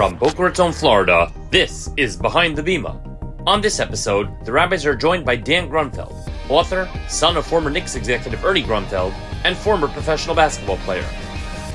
[0.00, 2.98] From Boca Raton, Florida, this is Behind the Bema.
[3.46, 6.16] On this episode, the rabbis are joined by Dan Grunfeld,
[6.48, 9.12] author, son of former Knicks executive Ernie Grunfeld,
[9.44, 11.04] and former professional basketball player.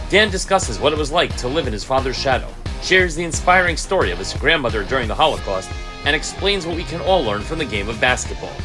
[0.10, 2.52] Dan discusses what it was like to live in his father's shadow,
[2.82, 5.70] shares the inspiring story of his grandmother during the Holocaust,
[6.06, 8.56] and explains what we can all learn from the game of basketball.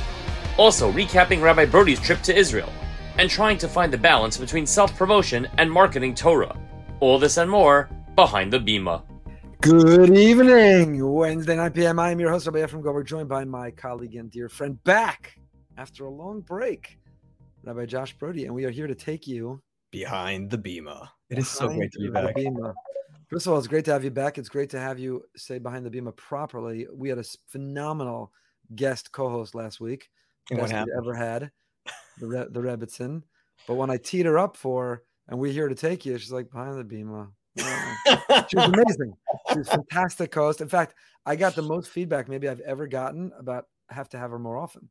[0.57, 2.73] Also, recapping Rabbi Brody's trip to Israel,
[3.19, 6.57] and trying to find the balance between self promotion and marketing Torah.
[7.01, 9.03] All this and more behind the Bema.
[9.61, 11.07] Good evening.
[11.07, 11.99] Wednesday 9 p.m.
[11.99, 15.39] I am your host, Rabbi Efrem Goldberg, joined by my colleague and dear friend back
[15.77, 16.99] after a long break,
[17.63, 21.13] Rabbi Josh Brody, and we are here to take you behind the Bema.
[21.29, 22.37] It is so great to be back.
[22.37, 22.73] Bema.
[23.29, 24.39] First of all, it's great to have you back.
[24.39, 26.87] It's great to have you say behind the Bema properly.
[26.91, 28.33] We had a phenomenal
[28.75, 30.09] guest co-host last week.
[30.51, 31.51] Best we'd ever had,
[32.19, 33.25] the Re- the Rebbitzin.
[33.69, 36.51] But when I teed her up for, and we're here to take you, she's like
[36.51, 37.29] behind the Bema.
[37.57, 37.97] Yeah.
[38.49, 39.15] She was amazing.
[39.53, 40.61] She was fantastic host.
[40.61, 40.95] In fact,
[41.27, 44.57] I got the most feedback maybe I've ever gotten about have to have her more
[44.57, 44.89] often.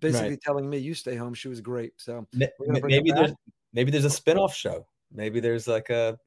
[0.00, 1.34] Basically telling me you stay home.
[1.34, 1.92] She was great.
[1.96, 3.32] So Ma- We're gonna ma- bring her maybe there's
[3.72, 4.86] maybe there's a spin-off show.
[5.12, 6.18] Maybe there's like a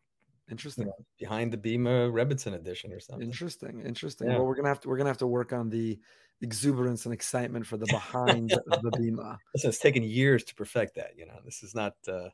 [0.48, 0.86] you interesting.
[0.86, 3.26] know, behind the Bema Rebbitzin edition or something.
[3.26, 3.82] Interesting.
[3.82, 4.28] Interesting.
[4.30, 4.38] Yeah.
[4.38, 6.00] Well, we're gonna have to we're gonna have to work on the
[6.42, 9.38] exuberance and excitement for the behind the Bema.
[9.54, 11.18] Listen, it's taken years to perfect that.
[11.18, 12.30] You know, this is not uh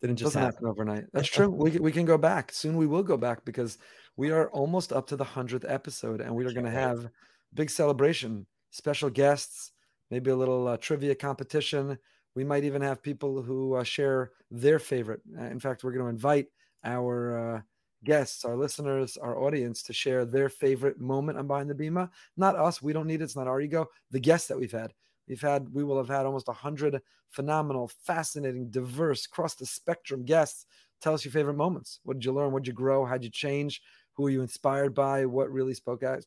[0.00, 0.52] didn't just happen.
[0.54, 1.04] happen overnight.
[1.12, 1.48] That's true.
[1.48, 2.76] We can- we can go back soon.
[2.76, 3.78] We will go back because
[4.16, 7.08] we are almost up to the hundredth episode, and we are going to have
[7.54, 9.72] big celebration, special guests,
[10.10, 11.98] maybe a little uh, trivia competition.
[12.36, 15.20] We might even have people who uh, share their favorite.
[15.38, 16.46] Uh, in fact, we're going to invite
[16.84, 17.60] our uh,
[18.04, 22.10] guests, our listeners, our audience to share their favorite moment on Behind the Bema.
[22.36, 22.82] Not us.
[22.82, 23.24] We don't need it.
[23.24, 23.88] It's not our ego.
[24.10, 24.92] The guests that we've had.
[25.28, 30.66] We've had, we will have had almost 100 phenomenal, fascinating, diverse, across the spectrum guests.
[31.00, 32.00] Tell us your favorite moments.
[32.04, 32.52] What did you learn?
[32.52, 33.04] What did you grow?
[33.04, 33.82] How'd you change?
[34.14, 35.26] Who are you inspired by?
[35.26, 36.24] What really spoke out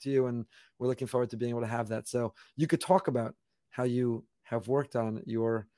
[0.00, 0.26] to you?
[0.26, 0.46] And
[0.78, 2.08] we're looking forward to being able to have that.
[2.08, 3.34] So you could talk about
[3.70, 5.68] how you have worked on your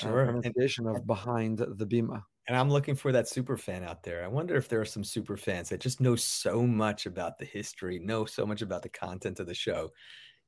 [0.00, 0.38] uh, Sure.
[0.42, 2.26] And, pronunciation of behind the Bema.
[2.46, 4.24] and I'm looking for that super fan out there.
[4.24, 7.44] I wonder if there are some super fans that just know so much about the
[7.44, 9.92] history, know so much about the content of the show.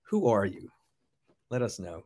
[0.05, 0.71] Who are you?
[1.53, 2.05] Let us know.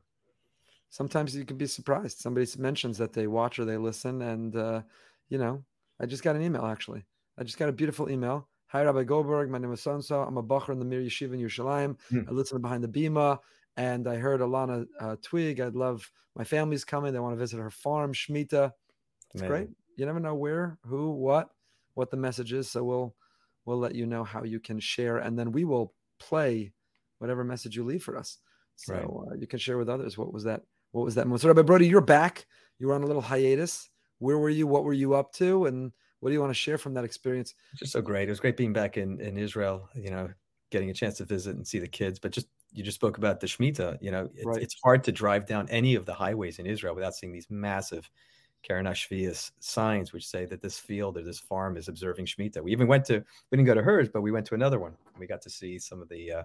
[0.91, 2.19] Sometimes you can be surprised.
[2.19, 4.21] Somebody mentions that they watch or they listen.
[4.23, 4.83] And, uh,
[5.29, 5.63] you know,
[6.01, 7.05] I just got an email actually.
[7.39, 8.49] I just got a beautiful email.
[8.67, 9.49] Hi, Rabbi Goldberg.
[9.49, 9.93] My name is so.
[9.93, 11.97] I'm a Bochur in the Mir Yeshiva in Yerushalayim.
[12.11, 12.23] Hmm.
[12.29, 13.39] I listen Behind the bima,
[13.77, 15.61] and I heard Alana uh, Twig.
[15.61, 17.13] I'd love my family's coming.
[17.13, 18.73] They want to visit her farm, Shemitah.
[19.33, 19.69] It's great.
[19.97, 21.51] You never know where, who, what,
[21.95, 22.69] what the message is.
[22.69, 23.15] So we'll
[23.65, 26.73] we'll let you know how you can share, and then we will play
[27.19, 28.39] whatever message you leave for us.
[28.77, 29.33] So Right.
[29.33, 30.17] uh, you can share with others.
[30.17, 30.63] What was that?
[30.93, 31.43] What was that moment?
[31.43, 32.47] So, Rabbi Brody, you're back.
[32.79, 33.91] You were on a little hiatus.
[34.19, 34.67] Where were you?
[34.67, 35.67] What were you up to?
[35.67, 37.55] And what do you want to share from that experience?
[37.77, 38.29] just so great.
[38.29, 39.89] It was great being back in in Israel.
[39.95, 40.29] You know,
[40.71, 42.19] getting a chance to visit and see the kids.
[42.19, 43.99] But just you just spoke about the Shemitah.
[44.01, 44.63] You know, it's, Right.
[44.63, 48.11] it's hard to drive down any of the highways in Israel without seeing these massive
[48.63, 52.63] Keren Hashviis signs which say that this field or this farm is observing Shemitah.
[52.63, 54.97] We even went to we didn't go to hers, but we went to another one.
[55.19, 56.43] We got to see some of the uh,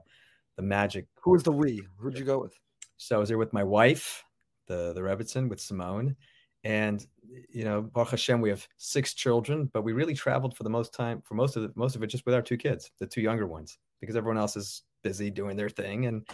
[0.56, 1.08] the magic.
[1.24, 1.82] Who was the we?
[1.98, 2.58] Who'd you go with?
[2.98, 4.24] So I was there with my wife,
[4.68, 6.16] the the Rebbitzin, with Simone,
[6.64, 7.06] and
[7.50, 10.94] you know, Baruch Hashem, we have six children, but we really traveled for the most
[10.94, 13.22] time, for most of the most of it, just with our two kids, the two
[13.22, 16.28] younger ones, because everyone else is busy doing their thing, and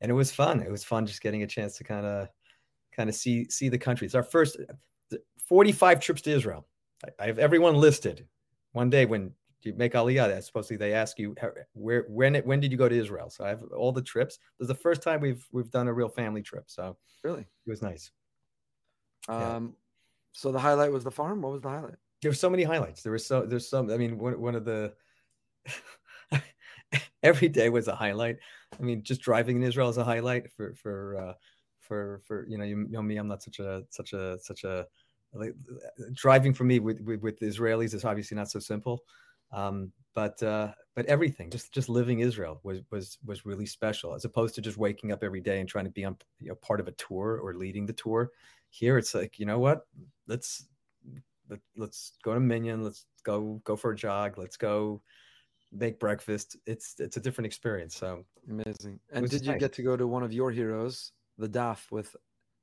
[0.00, 0.60] and it was fun.
[0.62, 2.28] It was fun just getting a chance to kind of
[2.96, 4.06] kind of see see the country.
[4.06, 4.56] It's our first
[5.46, 6.66] forty five trips to Israel.
[7.04, 8.26] I, I have everyone listed.
[8.72, 9.32] One day when
[9.62, 11.34] you make Aliyah, that's supposedly they ask you
[11.72, 13.30] where when it, when did you go to Israel?
[13.30, 14.38] So I have all the trips.
[14.58, 17.42] This is the first time we've we've done a real family trip, so Really?
[17.42, 18.10] it was nice.
[19.28, 19.68] Um, Yeah.
[20.32, 21.42] So the highlight was the farm.
[21.42, 21.96] What was the highlight?
[22.22, 23.02] There were so many highlights.
[23.02, 23.90] There was so there's some.
[23.90, 24.94] I mean, one one of the
[27.22, 28.36] every day was a highlight.
[28.78, 31.34] I mean, just driving in Israel is a highlight for for uh,
[31.80, 33.16] for for you know you know me.
[33.16, 34.86] I'm not such a such a such a
[35.32, 35.54] like
[36.12, 39.02] driving for me with with, with Israelis is obviously not so simple.
[39.52, 44.24] Um, but uh, but everything, just just living Israel was was was really special, as
[44.24, 46.80] opposed to just waking up every day and trying to be on you know, part
[46.80, 48.30] of a tour or leading the tour.
[48.70, 49.86] Here, it's like you know what,
[50.26, 50.66] let's
[51.48, 55.00] let, let's go to minyan, let's go go for a jog, let's go
[55.72, 56.56] make breakfast.
[56.66, 57.96] It's it's a different experience.
[57.96, 58.98] So Amazing.
[59.12, 59.60] And did you nice.
[59.60, 62.14] get to go to one of your heroes, the DAF with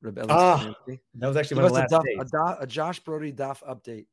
[0.02, 0.28] Reb Eli?
[0.30, 2.18] Ah, that was actually Give one of us the a, last DAF, days.
[2.20, 4.08] a, Da- a Josh Brody DAF update.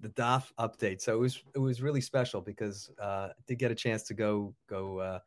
[0.00, 1.00] The DAF update.
[1.00, 4.14] So it was it was really special because uh, I did get a chance to
[4.14, 5.18] go go uh,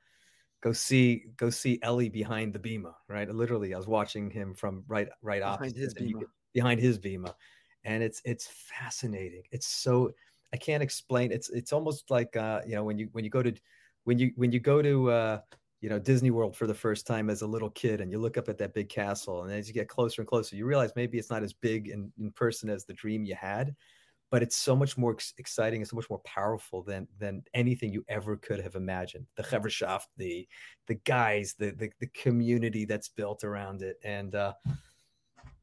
[0.62, 2.96] go see go see Ellie behind the Bema.
[3.08, 6.20] Right, literally, I was watching him from right right Behind opposite his Bema.
[6.20, 7.36] could- behind his Bema,
[7.84, 9.44] and it's it's fascinating.
[9.52, 10.12] It's so
[10.54, 11.32] I can't explain.
[11.32, 13.54] It's it's almost like uh, you know when you when you go to
[14.04, 15.40] when you when you go to uh,
[15.82, 18.38] you know Disney World for the first time as a little kid, and you look
[18.38, 21.18] up at that big castle, and as you get closer and closer, you realize maybe
[21.18, 23.76] it's not as big in, in person as the dream you had,
[24.34, 28.04] but it's so much more exciting and so much more powerful than than anything you
[28.10, 29.28] ever could have imagined.
[29.38, 30.48] The Geverschaft, the
[30.88, 34.54] the guys, the, the the community that's built around it, and uh,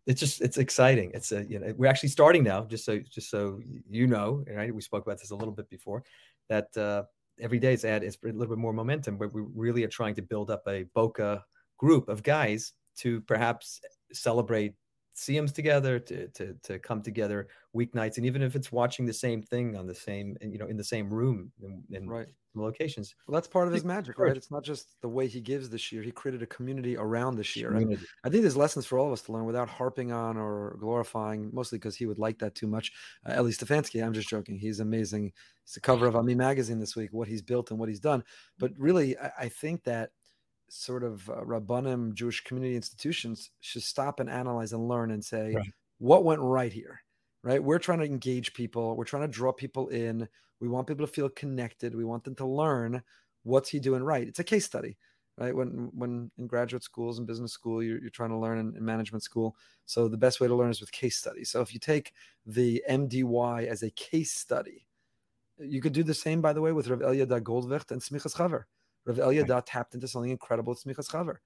[0.07, 1.11] it's just it's exciting.
[1.15, 2.63] It's a you know we're actually starting now.
[2.63, 3.59] Just so just so
[3.91, 4.73] you know, right?
[4.73, 6.05] We spoke about this a little bit before
[6.49, 6.69] that.
[6.77, 7.03] Uh,
[7.41, 10.15] every day is add is a little bit more momentum, but we really are trying
[10.15, 11.45] to build up a Boca
[11.77, 13.81] group of guys to perhaps
[14.13, 14.75] celebrate
[15.15, 19.43] Siyums together to, to to come together weeknights and even if it's watching the same
[19.43, 22.27] thing on the same you know in the same room in, in right.
[22.55, 24.37] locations well that's part of his magic right?
[24.37, 27.57] it's not just the way he gives this year he created a community around this
[27.57, 27.77] year
[28.25, 31.51] i think there's lessons for all of us to learn without harping on or glorifying
[31.53, 32.93] mostly because he would like that too much.
[33.29, 35.33] Uh, Eli Stefansky i'm just joking he's amazing.
[35.65, 38.25] It's the cover of ami magazine this week what he's built and what he's done.
[38.59, 40.11] But really i, I think that
[40.71, 45.53] sort of uh, rabbanim Jewish community institutions should stop and analyze and learn and say
[45.55, 45.73] right.
[45.99, 47.03] what went right here.
[47.43, 48.95] Right, we're trying to engage people.
[48.97, 50.29] We're trying to draw people in.
[50.61, 51.95] We want people to feel connected.
[51.95, 53.03] We want them to learn
[53.45, 54.29] what's he doing right.
[54.29, 54.99] It's a case study,
[55.39, 55.57] right?
[55.57, 58.85] When when in graduate schools and business school, you're, you're trying to learn in, in
[58.85, 59.57] management school.
[59.87, 61.49] So the best way to learn is with case studies.
[61.51, 62.13] So if you take
[62.45, 64.87] the MDY as a case study,
[65.59, 68.65] you could do the same, by the way, with Rav Elyada Goldwicht and Smichas Chaver.
[69.07, 69.67] Rav Elyada right.
[69.67, 70.73] tapped into something incredible.
[70.73, 71.37] It's Smichas Chaver.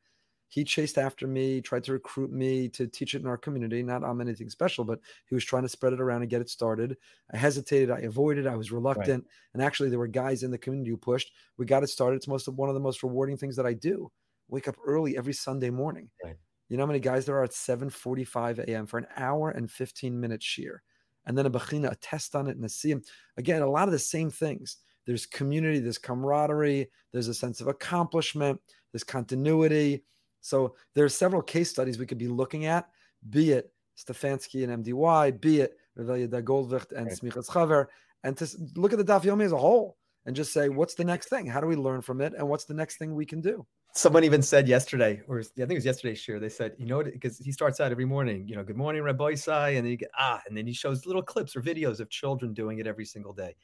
[0.48, 3.82] He chased after me, tried to recruit me to teach it in our community.
[3.82, 6.48] Not on anything special, but he was trying to spread it around and get it
[6.48, 6.96] started.
[7.32, 9.32] I hesitated, I avoided, I was reluctant, right.
[9.54, 11.32] and actually there were guys in the community who pushed.
[11.56, 12.16] We got it started.
[12.16, 14.12] It's most of one of the most rewarding things that I do.
[14.48, 16.08] Wake up early every Sunday morning.
[16.22, 16.36] Right.
[16.68, 18.86] You know how many guys there are at 7:45 a.m.
[18.86, 20.78] for an hour and 15 minutes shiur,
[21.26, 23.04] and then a bechina, a test on it, and a siyum.
[23.36, 27.68] Again, a lot of the same things there's community, there's camaraderie, there's a sense of
[27.68, 28.60] accomplishment,
[28.92, 30.04] there's continuity.
[30.40, 32.88] So there are several case studies we could be looking at,
[33.30, 37.18] be it Stefansky and MDY, be it Rav Elyada Goldwicht and right.
[37.18, 37.86] Smichas Chaver,
[38.24, 39.96] and to look at the Daf Yomi as a whole
[40.26, 41.46] and just say, what's the next thing?
[41.46, 42.32] How do we learn from it?
[42.36, 43.66] And what's the next thing we can do?
[43.96, 47.04] Someone even said yesterday, or I think it was yesterday's shiur, they said, you know
[47.04, 50.10] because he starts out every morning, you know, good morning, Rabbosai, and then you get,
[50.18, 53.32] ah, and then he shows little clips or videos of children doing it every single
[53.32, 53.54] day.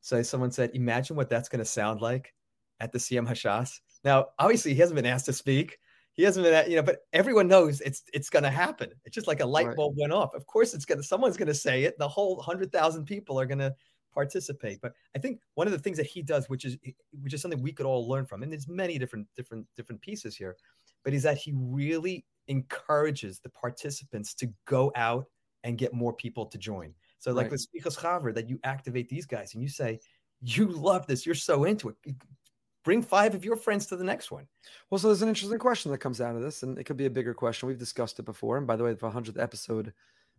[0.00, 2.34] So someone said, imagine what that's going to sound like
[2.80, 3.80] at the Siyum Hashas.
[4.04, 5.78] Now, obviously, he hasn't been asked to speak.
[6.14, 8.90] He hasn't been, you know, but everyone knows it's it's going to happen.
[9.04, 10.34] It's just like a light bulb went off.
[10.34, 11.04] Of course, it's going to.
[11.04, 11.96] Someone's going to say it.
[11.98, 13.74] The whole hundred thousand people are going to
[14.12, 14.80] participate.
[14.80, 16.76] But I think one of the things that he does, which is
[17.22, 20.36] which is something we could all learn from, and there's many different different different pieces
[20.36, 20.56] here,
[21.04, 25.26] but is that he really encourages the participants to go out
[25.62, 26.92] and get more people to join.
[27.20, 27.52] So like right.
[27.52, 30.00] with Smichas Chaver, that you activate these guys and you say,
[30.40, 31.96] you love this, you're so into it.
[32.82, 34.46] Bring five of your friends to the next one.
[34.88, 37.04] Well, so there's an interesting question that comes out of this, and it could be
[37.04, 37.66] a bigger question.
[37.68, 38.56] We've discussed it before.
[38.56, 39.92] And by the way, the 100th episode,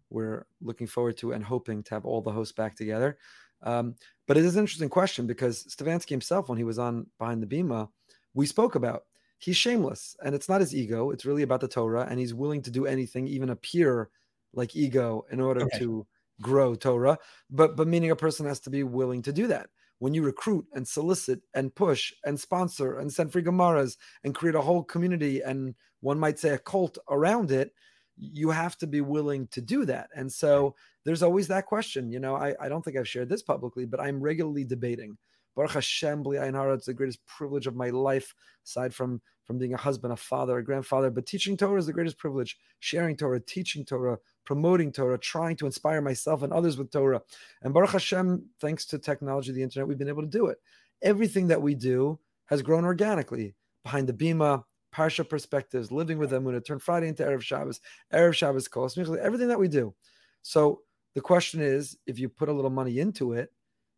[0.10, 3.20] we're looking forward to and hoping to have all the hosts back together.
[3.62, 3.94] Um,
[4.28, 7.48] but it is an interesting question because Stefansky himself, when he was on Behind the
[7.48, 7.90] Bima,
[8.34, 9.04] we spoke about
[9.38, 11.12] he's shameless and it's not his ego.
[11.12, 14.10] It's really about the Torah, and he's willing to do anything, even appear
[14.54, 15.80] like ego, in order okay.
[15.80, 16.08] to
[16.42, 17.18] grow Torah,
[17.50, 19.70] but but meaning a person has to be willing to do that.
[20.00, 24.56] When you recruit and solicit and push and sponsor and send free Gemaras and create
[24.56, 27.72] a whole community and one might say a cult around it,
[28.18, 30.10] you have to be willing to do that.
[30.16, 30.76] And so
[31.06, 32.12] there's always that question.
[32.12, 35.18] You know, I, I don't think I've shared this publicly, but I'm regularly debating.
[35.56, 38.34] Baruch Hashem, Bli it's the greatest privilege of my life,
[38.66, 41.10] aside from from being a husband, a father, a grandfather.
[41.10, 42.58] But teaching Torah is the greatest privilege.
[42.80, 47.22] Sharing Torah, teaching Torah, promoting Torah, trying to inspire myself and others with Torah.
[47.62, 50.58] And Baruch Hashem, thanks to technology, the internet, we've been able to do it.
[51.02, 53.56] Everything that we do has grown organically.
[53.84, 57.80] Behind the Bima, Parsha perspectives, living with Emunah, turn Friday into Erev Shabbos,
[58.14, 59.94] Erev Shabbos calls, everything that we do.
[60.42, 60.82] So
[61.16, 63.52] the question is, if you put a little money into it,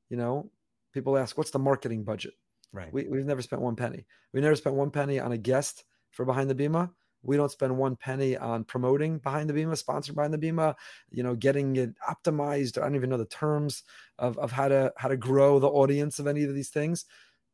[0.09, 0.51] you know,
[0.93, 2.33] people ask, what's the marketing budget?
[2.71, 2.93] Right.
[2.93, 4.05] We, we've never spent one penny.
[4.33, 6.91] We never spent one penny on a guest for Behind the Bima.
[7.23, 10.75] We don't spend one penny on promoting Behind the Bima, sponsored Behind the Bima,
[11.09, 12.77] you know, getting it optimized.
[12.77, 13.83] I don't even know the terms
[14.19, 17.05] of, of how to how to grow the audience of any of these things.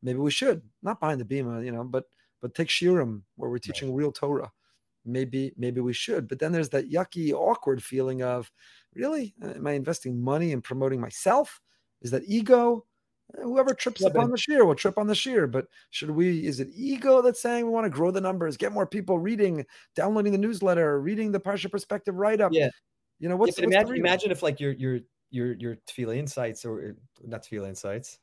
[0.02, 2.04] Maybe we should, not Behind the Bima, you know, but
[2.42, 3.98] but take Shiurim where we're teaching right.
[3.98, 4.50] real Torah.
[5.04, 6.28] Maybe maybe we should.
[6.28, 8.50] But then there's that yucky, awkward feeling of,
[8.94, 11.60] really, am I investing money in promoting myself?
[12.02, 12.86] Is that ego?
[13.42, 15.50] Whoever trips yeah, up on the shiur will trip on the shiur.
[15.50, 16.46] But should we?
[16.46, 19.64] Is it ego that's saying we want to grow the numbers, get more people reading,
[19.94, 22.52] downloading the newsletter, reading the Parsha Perspective write up?
[22.52, 22.68] Yeah.
[23.18, 26.64] You know what's, yeah, what's imagine, imagine if like you're you're your your Tefillah insights
[26.64, 28.18] or not Tefillah insights,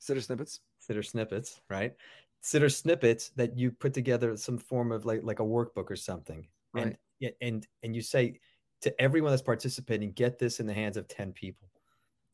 [0.00, 0.60] Siddur snippets.
[0.88, 1.94] Siddur snippets, right?
[2.42, 6.46] Siddur snippets that you put together some form of like like a workbook or something,
[6.72, 6.96] Right.
[7.20, 8.38] and and and you say
[8.82, 11.68] to everyone that's participating, get this in the hands of ten people.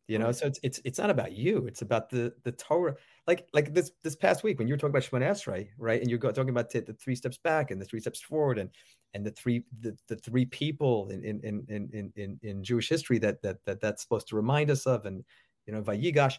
[0.07, 0.33] You know, Right.
[0.33, 2.97] so it's it's it's not about you; it's about the the Torah.
[3.27, 6.01] Like like this this past week when you were talking about Shemona Esrei, right?
[6.01, 8.71] And you're talking about the, the three steps back and the three steps forward, and
[9.15, 13.19] and the three the, the three people in in in in in in Jewish history
[13.21, 15.25] that that that that's supposed to remind us of, and
[15.67, 16.39] you know, Vayigash.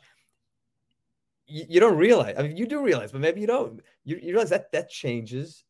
[1.48, 2.36] You, you don't realize.
[2.38, 3.82] I mean, you do realize, but maybe you don't.
[4.04, 5.64] You, you realize that that changes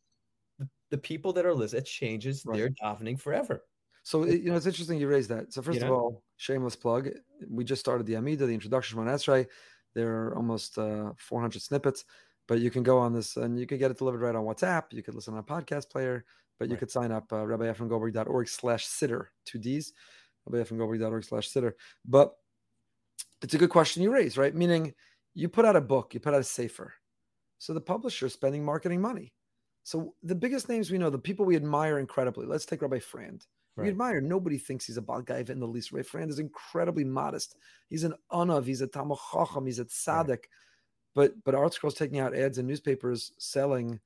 [0.60, 1.84] the, the people that are listening.
[1.84, 2.60] It changes Right.
[2.60, 3.66] their davening forever.
[4.06, 5.52] So it- you know, it's interesting you raised that.
[5.52, 7.10] So first You of all, shameless plug.
[7.50, 9.48] We just started the Amida, the introduction Shemona Esrei.
[9.96, 12.06] There are almost uh, 400 snippets,
[12.48, 14.94] but you can go on this and you can get it delivered right on WhatsApp.
[14.94, 16.24] You could listen on a podcast player,
[16.60, 16.82] but you Right.
[16.82, 19.92] could sign up uh, rabbiefremgoldberg.org slash siddur, two Ds,
[20.48, 21.74] rabbiefremgoldberg.org slash siddur.
[22.06, 22.38] But
[23.42, 24.54] it's a good question you raise, right?
[24.54, 24.94] Meaning
[25.34, 26.94] you put out a book, you put out a sefer.
[27.58, 29.34] So the publisher is spending marketing money.
[29.84, 32.46] So the biggest names we know, the people we admire incredibly.
[32.46, 33.48] Let's take Rabbi Frand.
[33.76, 33.90] We Right.
[33.90, 34.22] admire.
[34.22, 35.92] Nobody thinks he's a bad guy in the least.
[35.92, 37.58] Rabbi Frand is incredibly modest.
[37.90, 38.66] He's an anav.
[38.66, 39.66] He's a talmud chacham.
[39.66, 40.46] He's a tzaddik.
[41.14, 44.00] But but Art Scroll's taking out ads in newspapers selling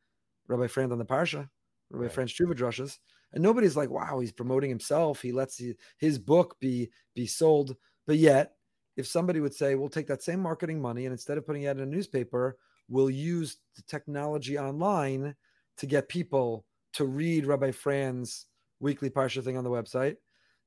[0.47, 1.49] Rabbi Frand on the parsha,
[1.89, 2.27] Rabbi Right.
[2.27, 2.99] Drushes,
[3.33, 5.21] and nobody's like, wow, he's promoting himself.
[5.21, 7.75] He lets he, his book be be sold.
[8.07, 8.55] But yet,
[8.95, 11.77] if somebody would say, we'll take that same marketing money and instead of putting it
[11.77, 12.57] in a newspaper,
[12.87, 15.35] we'll use the technology online
[15.77, 18.47] to get people to read Rabbi Frand's
[18.79, 20.17] weekly parsha thing on the website,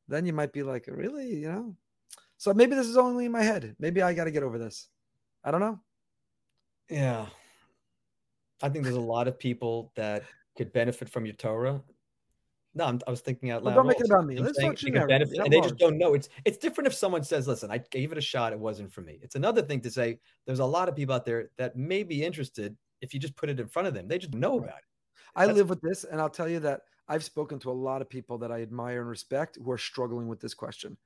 [0.09, 1.76] then you might be like, really, you know?
[2.37, 3.76] So maybe this is only in my head.
[3.78, 4.88] Maybe I got to get over this.
[5.45, 5.81] I don't know.
[6.90, 7.26] Yeah.
[8.62, 10.25] I think there's a lot of people that
[10.57, 11.81] could benefit from your Torah.
[12.75, 14.38] No, I'm, I was thinking out Well, don't make it about me.
[14.38, 16.14] Let's talk they could benefit, and they just don't know.
[16.14, 18.54] It's it's different if someone says, "Listen, I gave it a shot.
[18.54, 20.19] It wasn't for me." It's another thing to say.
[20.47, 23.50] There's a lot of people out there that may be interested if you just put
[23.50, 24.09] it in front of them.
[24.09, 24.85] They just know about it.
[25.35, 28.00] I That's- live with this, and I'll tell you that I've spoken to a lot
[28.02, 30.97] of people that I admire and respect who are struggling with this question.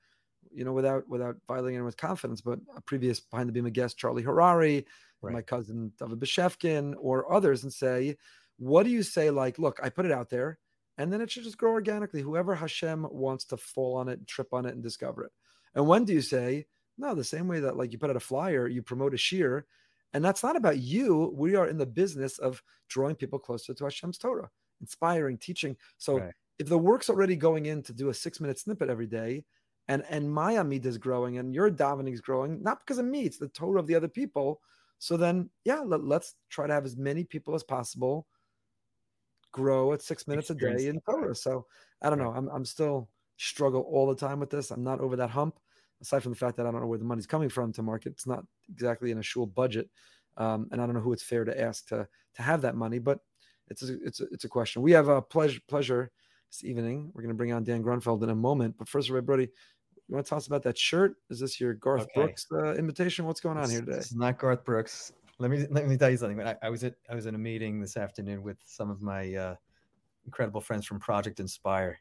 [0.53, 4.23] You know, without without violating anyone's confidence, but a previous behind the beam guest, Charlie
[4.23, 4.85] Harary,
[5.23, 5.33] Right.
[5.33, 8.17] my cousin David Bashevkin, or others, and say,
[8.59, 9.31] what do you say?
[9.31, 10.59] Like, look, I put it out there,
[10.99, 12.23] and then it should just grow organically.
[12.23, 15.33] Whoever Hashem wants to fall on it, trip on it, and discover it.
[15.75, 16.67] And when do you say,
[16.99, 19.65] no, the same way that like you put out a flyer, you promote a shiur,
[20.13, 21.33] and that's not about you.
[21.35, 24.51] We are in the business of drawing people closer to Hashem's Torah,
[24.81, 25.77] inspiring, teaching.
[25.99, 26.35] So Right.
[26.59, 29.45] if the work's already going in to do a six minute snippet every day,
[29.89, 33.23] and and my amid is growing and your davening is growing, not because of me,
[33.23, 34.61] it's the Torah of the other people.
[34.99, 38.27] So then, yeah, let, us try to have as many people as possible
[39.53, 41.01] grow at six minutes a day in.
[41.01, 41.35] Torah.
[41.35, 41.67] So
[42.03, 42.33] I don't know.
[42.33, 44.71] I'm I'm still struggle all the time with this.
[44.71, 45.59] I'm not over that hump.
[46.03, 48.13] Aside from the fact that I don't know where the money's coming from to market,
[48.13, 49.89] it's not exactly in a shul budget,
[50.37, 52.99] um, and I don't know who it's fair to ask to to have that money.
[52.99, 53.21] But
[53.69, 54.83] it's a, it's a, it's a question.
[54.83, 56.11] We have a pleasure pleasure
[56.51, 57.11] this evening.
[57.15, 58.77] We're going to bring on Dan Grunfeld in a moment.
[58.79, 59.49] But first, Ray Brody,
[60.09, 61.17] you want to tell us about that shirt?
[61.31, 62.13] Is this your Garth Okay.
[62.15, 63.25] Brooks uh, invitation?
[63.27, 63.99] What's going on here today?
[63.99, 65.13] Is not Garth Brooks.
[65.39, 66.41] Let me let me tell you something.
[66.41, 69.35] I, I was at I was in a meeting this afternoon with some of my
[69.35, 69.55] uh,
[70.25, 71.99] incredible friends from Project Inspire.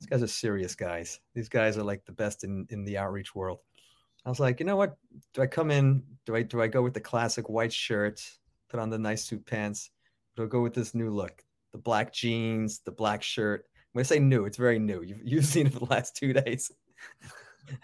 [0.00, 1.20] These guys are serious guys.
[1.34, 3.58] These guys are like the best in in the outreach world.
[4.24, 4.96] I was like, you know what?
[5.34, 6.02] Do I come in?
[6.26, 8.22] Do I do I go with the classic white shirt,
[8.68, 9.90] put on the nice suit pants?
[10.44, 11.44] I go with this new look?
[11.72, 13.64] The black jeans, the black shirt.
[13.92, 15.02] When I say new, it's very new.
[15.02, 16.70] You've, you've seen it for the last two days.
[17.68, 17.76] so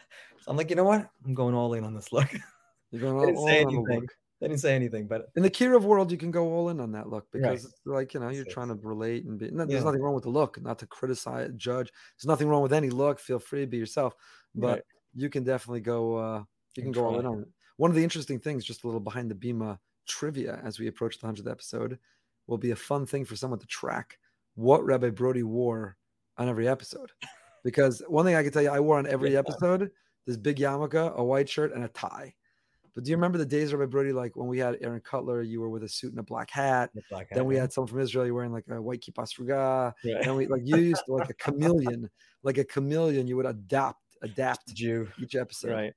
[0.49, 1.09] I'm like, you know what?
[1.25, 2.29] I'm going all in on this look.
[2.91, 4.01] You're going They didn't all, say all on the anything.
[4.03, 4.13] look.
[4.41, 6.91] They didn't say anything, but In the Kiruv world, you can go all in on
[6.93, 7.55] that look because Right.
[7.73, 9.51] it's like you know you're trying to relate and be.
[9.53, 9.67] No, Yeah.
[9.69, 10.61] There's nothing wrong with the look.
[10.61, 11.93] Not to criticize, judge.
[12.17, 13.21] There's nothing wrong with any look.
[13.21, 14.15] Feel free to be yourself,
[14.57, 14.83] but Right.
[15.15, 16.17] you can definitely go.
[16.17, 16.45] uh
[16.77, 17.49] You can go all in on it.
[17.77, 21.21] One of the interesting things, just a little behind the Bema trivia as we approach
[21.21, 21.99] the hundredth episode,
[22.47, 24.19] will be a fun thing for someone to track
[24.55, 25.97] what Rabbi Brody wore
[26.37, 27.11] on every episode.
[27.65, 29.93] Because one thing I can tell you, I wore on every episode
[30.27, 32.35] this big yarmulke, a white shirt, and a tie.
[32.95, 35.43] But do you remember the days, of Rabbi Brody, like when we had Aaron Cutler,
[35.43, 36.91] you were with a suit and a black hat.
[37.09, 40.19] black Then we had someone from Israel, you wearing like a white kippah yeah.
[40.23, 42.11] And we like you used to like a chameleon,
[42.43, 43.27] like a chameleon.
[43.27, 45.73] You would adapt, adapt Jew, each episode.
[45.73, 45.95] right?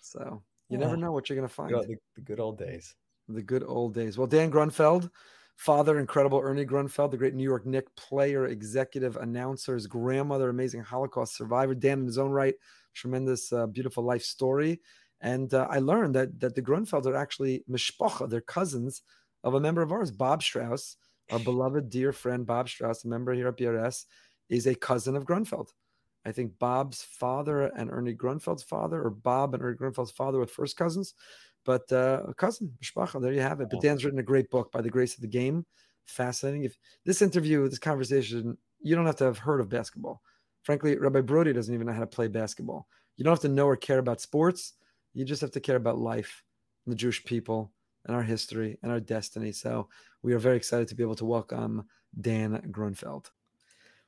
[0.00, 1.70] So you never know what you're gonna find.
[1.70, 2.94] The, the good old days.
[3.28, 4.18] The good old days.
[4.18, 5.10] Well, Dan Grunfeld,
[5.56, 10.82] father, incredible Ernie Grunfeld, the great New York Nick player, executive announcer, his grandmother, amazing
[10.82, 11.74] Holocaust survivor.
[11.74, 12.54] Dan, in his own right,
[12.92, 14.80] tremendous, uh, beautiful life story.
[15.20, 19.02] And uh, I learned that that the Grunfelds are actually mishpacha, they're cousins
[19.42, 20.96] of a member of ours, Bob Strauss,
[21.30, 24.04] our beloved dear friend Bob Strauss, a member here at BRS,
[24.50, 25.68] is a cousin of Grunfeld.
[26.24, 30.46] I think Bob's father and Ernie Grunfeld's father, or Bob and Ernie Grunfeld's father were
[30.46, 31.14] first cousins.
[31.64, 33.68] But uh, a cousin, Mishpacha, there you have it.
[33.70, 35.64] But Dan's written a great book by the grace of the game.
[36.06, 36.64] Fascinating.
[36.64, 40.20] If this interview, this conversation, you don't have to have heard of basketball.
[40.62, 42.86] Frankly, Rabbi Brody doesn't even know how to play basketball.
[43.16, 44.74] You don't have to know or care about sports.
[45.14, 46.42] You just have to care about life
[46.84, 47.72] and the Jewish people
[48.06, 49.52] and our history and our destiny.
[49.52, 49.88] So
[50.22, 51.84] we are very excited to be able to welcome
[52.20, 53.30] Dan Grunfeld.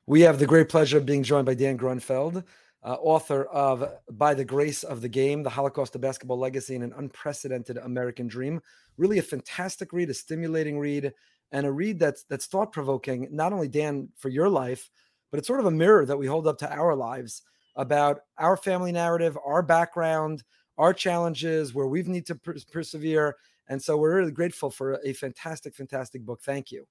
[0.09, 2.45] We have the great pleasure of being joined by Dan Grunfeld,
[2.81, 6.83] uh, author of By the Grace of the Game, The Holocaust of Basketball Legacy and
[6.85, 8.61] an Unprecedented American Dream.
[8.95, 11.11] Really a fantastic read, a stimulating read,
[11.51, 14.89] and a read that's that's thought provoking, not only Dan for your life,
[15.29, 17.41] but it's sort of a mirror that we hold up to our lives
[17.75, 20.41] about our family narrative, our background,
[20.77, 23.35] our challenges, where we need to per- persevere.
[23.67, 26.39] And so we're really grateful for a fantastic, fantastic book.
[26.43, 26.87] Thank you.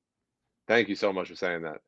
[0.68, 1.80] Thank you so much for saying that.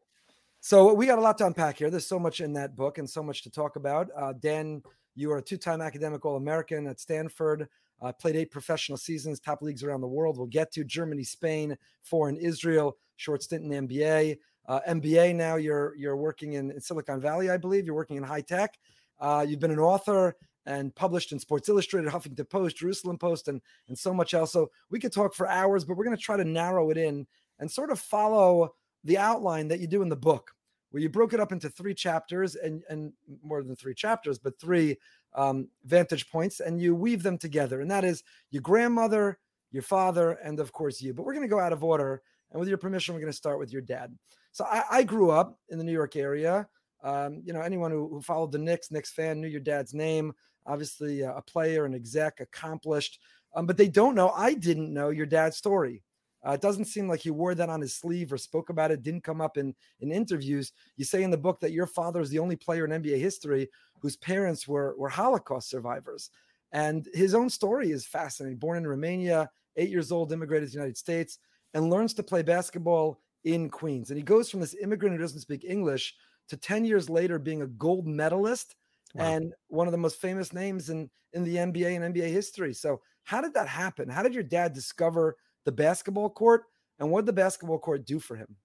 [0.61, 1.91] So we got a lot to unpack here.
[1.91, 4.09] There's so much in that book and so much to talk about.
[4.17, 4.83] Uh, Dan,
[5.15, 7.69] you are a two-time academic All-American at Stanford.
[8.00, 10.37] Uh, played eight professional seasons, top leagues around the world.
[10.37, 12.97] We'll get to Germany, Spain, four in Israel.
[13.17, 14.38] Short stint in NBA.
[14.69, 15.57] Uh, MBA now.
[15.57, 17.87] You're you're working in, in, Silicon Valley, I believe.
[17.87, 18.79] You're working in high tech.
[19.19, 20.37] Uh, you've been an author
[20.67, 24.53] and published in Sports Illustrated, Huffington Post, Jerusalem Post, and and so much else.
[24.53, 27.27] So we could talk for hours, but we're going to try to narrow it in
[27.59, 28.75] and sort of follow
[29.05, 30.52] the outline that you do in the book,
[30.90, 33.12] where you broke it up into three chapters and, and
[33.43, 34.97] more than three chapters, but three
[35.35, 37.81] um, vantage points, and you weave them together.
[37.81, 39.38] And that is your grandmother,
[39.71, 41.14] your father, and of course you.
[41.14, 42.23] But we're going to go out of order.
[42.50, 44.17] And with your permission, we're going to start with your dad.
[44.52, 46.67] So I, I grew up in the New York area.
[47.02, 50.33] Um, you know, anyone who, who, followed the Knicks, Knicks fan, knew your dad's name.
[50.67, 53.21] Obviously, uh, a player, an exec, accomplished.
[53.55, 54.31] Um, but they don't know.
[54.31, 56.02] I didn't know your dad's story.
[56.47, 59.02] Uh, it doesn't seem like he wore that on his sleeve or spoke about it,
[59.02, 60.73] didn't come up in, in interviews.
[60.97, 63.68] You say in the book that your father is the only player in NBA history
[64.00, 66.30] whose parents were, were Holocaust survivors.
[66.73, 68.59] And his own story is fascinating.
[68.59, 71.38] Born in Romania, eight years old, immigrated to the United States,
[71.75, 74.10] and learns to play basketball in Queens.
[74.10, 76.15] And he goes from this immigrant who doesn't speak English
[76.49, 78.75] to 10 years later being a gold medalist
[79.15, 79.25] wow.
[79.25, 82.75] and one of the most famous names in, in the NBA and NBA history.
[82.75, 84.08] So, how did that happen?
[84.08, 86.64] How did your dad discover the basketball court,
[86.99, 88.56] and what did the basketball court do for him?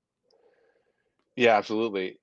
[1.36, 2.20] Yeah, absolutely.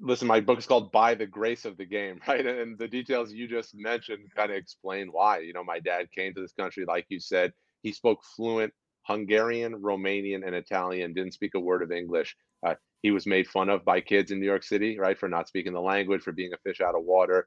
[0.00, 2.46] Listen, my book is called By the Grace of the Game, right?
[2.46, 5.40] And the details you just mentioned kind of explain why.
[5.40, 9.82] You know, my dad came to this country, like you said, he spoke fluent Hungarian,
[9.82, 12.34] Romanian, and Italian, didn't speak a word of English.
[12.66, 15.46] Uh, he was made fun of by kids in New York City, right, for not
[15.46, 17.46] speaking the language, for being a fish out of water.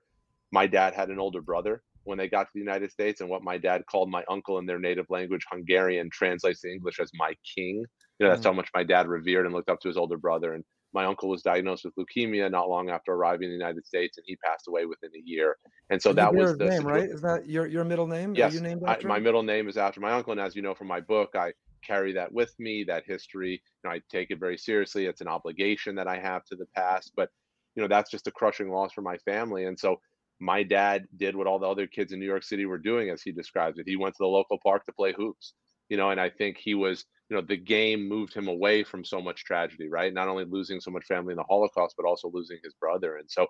[0.52, 3.44] My dad had an older brother when they got to the United States, and what
[3.44, 7.34] my dad called my uncle in their native language, Hungarian, translates to English as my
[7.56, 7.84] king.
[8.18, 8.46] You know, that's mm.
[8.46, 10.54] how much my dad revered and looked up to his older brother.
[10.54, 14.18] And my uncle was diagnosed with leukemia not long after arriving in the United States,
[14.18, 15.58] and he passed away within a year.
[15.90, 17.10] And so that was the name, right?
[17.10, 18.34] Is that your your middle name?
[18.36, 20.74] Yes, you named I, my middle name is after my uncle, and as you know
[20.74, 21.52] from my book, I
[21.86, 22.86] carry that with me.
[22.88, 25.06] That history, you know, I take it very seriously.
[25.08, 27.30] It's an obligation that I have to the past, but
[27.76, 29.66] you know, that's just a crushing loss for my family.
[29.66, 29.98] And so
[30.40, 33.22] my dad did what all the other kids in New York City were doing, as
[33.22, 33.88] he describes it.
[33.88, 35.54] He went to the local park to play hoops,
[35.90, 39.04] you know, and I think he was, you know, the game moved him away from
[39.04, 40.14] so much tragedy, right?
[40.14, 43.18] Not only losing so much family in the Holocaust, but also losing his brother.
[43.18, 43.48] And so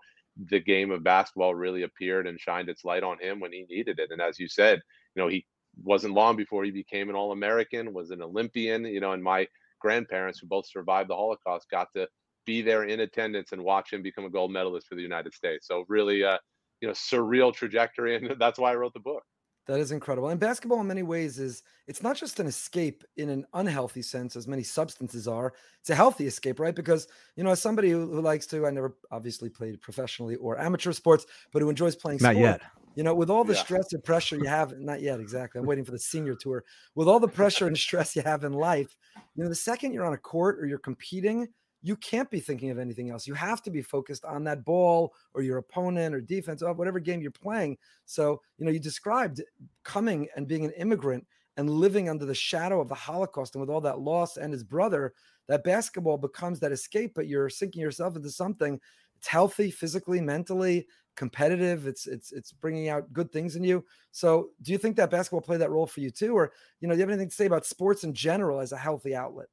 [0.50, 4.00] the game of basketball really appeared and shined its light on him when he needed
[4.00, 4.12] it.
[4.12, 4.80] And as you said,
[5.16, 5.46] you know, he
[5.84, 9.48] wasn't long before he became an All American, was an Olympian, you know, and my
[9.80, 12.08] grandparents, who both survived the Holocaust, got to
[12.46, 15.68] be there in attendance and watch him become a gold medalist for the United States.
[15.68, 16.38] So really, uh,
[16.82, 19.24] you know surreal trajectory and that's why i wrote the book.
[19.68, 23.28] That is incredible and basketball in many ways is it's not just an escape in
[23.28, 26.74] an unhealthy sense as many substances are it's a healthy escape right?
[26.74, 30.58] Because you know as somebody who, who likes to i never obviously played professionally or
[30.58, 32.62] amateur sports but who enjoys playing not sport, yet.
[32.96, 33.60] you know with all the yeah.
[33.64, 36.64] stress and pressure you have not yet exactly i'm waiting for the senior tour
[36.96, 38.96] with all the pressure and stress you have in life
[39.36, 41.46] you know the second you're on a court or you're competing
[41.88, 43.26] you can't be thinking of anything else.
[43.26, 47.00] You have to be focused on that ball or your opponent or defense or whatever
[47.00, 47.78] game you're playing.
[48.06, 49.42] So, you know, you described
[49.84, 53.70] coming and being an immigrant and living under the shadow of the Holocaust and with
[53.70, 55.14] all that loss and his brother,
[55.48, 58.80] that basketball becomes that escape, but you're sinking yourself into something.
[59.16, 61.88] It's healthy, physically, mentally, competitive.
[61.88, 63.84] It's it's it's bringing out good things in you.
[64.12, 66.94] So, do you think that basketball played that role for you too, or you know,
[66.94, 69.48] do you have anything to say about sports in general as a healthy outlet?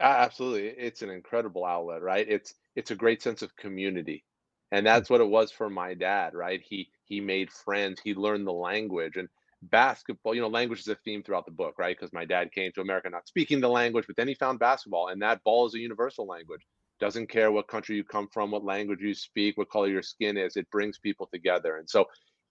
[0.00, 0.68] Absolutely.
[0.68, 2.26] It's an incredible outlet, right?
[2.28, 4.24] It's it's a great sense of community.
[4.72, 4.86] And mm.
[4.86, 6.60] that's what it was for my dad, right?
[6.62, 9.28] He he made friends, he learned the language and
[9.62, 11.96] basketball, you know, language is a theme throughout the book, right?
[11.96, 15.08] Because my dad came to America not speaking the language, but then he found basketball
[15.08, 16.60] and that ball is a universal language.
[17.00, 20.36] doesn't care what country you come from, what language you speak, what color your skin
[20.36, 20.56] is.
[20.56, 21.76] It brings people together.
[21.78, 22.06] And so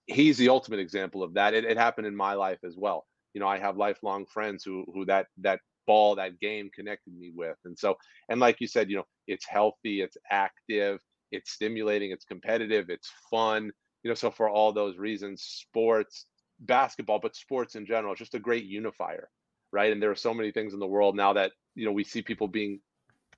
[0.07, 1.53] he's the ultimate example of that.
[1.53, 3.05] It, it happened in my life as well.
[3.33, 7.31] You know, I have lifelong friends who who that that ball, that game connected me
[7.35, 7.57] with.
[7.65, 7.95] And so,
[8.29, 10.99] and like you said, you know, it's healthy, it's active,
[11.31, 13.71] it's stimulating, it's competitive, it's fun.
[14.03, 16.25] You know, so for all those reasons, sports,
[16.59, 19.29] basketball, but sports in general, just a great unifier,
[19.71, 19.91] right?
[19.91, 22.21] And there are so many things in the world now that you know we see
[22.21, 22.79] people being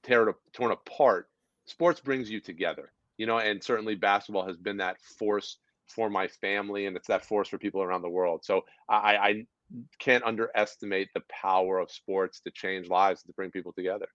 [0.03, 1.27] tear, torn apart.
[1.65, 5.57] Sports brings you together, you know, and certainly basketball has been that force
[5.87, 8.43] for my family, and it's that force for people around the world.
[8.43, 9.45] So I, I
[9.99, 14.07] can't underestimate the power of sports to change lives to bring people together.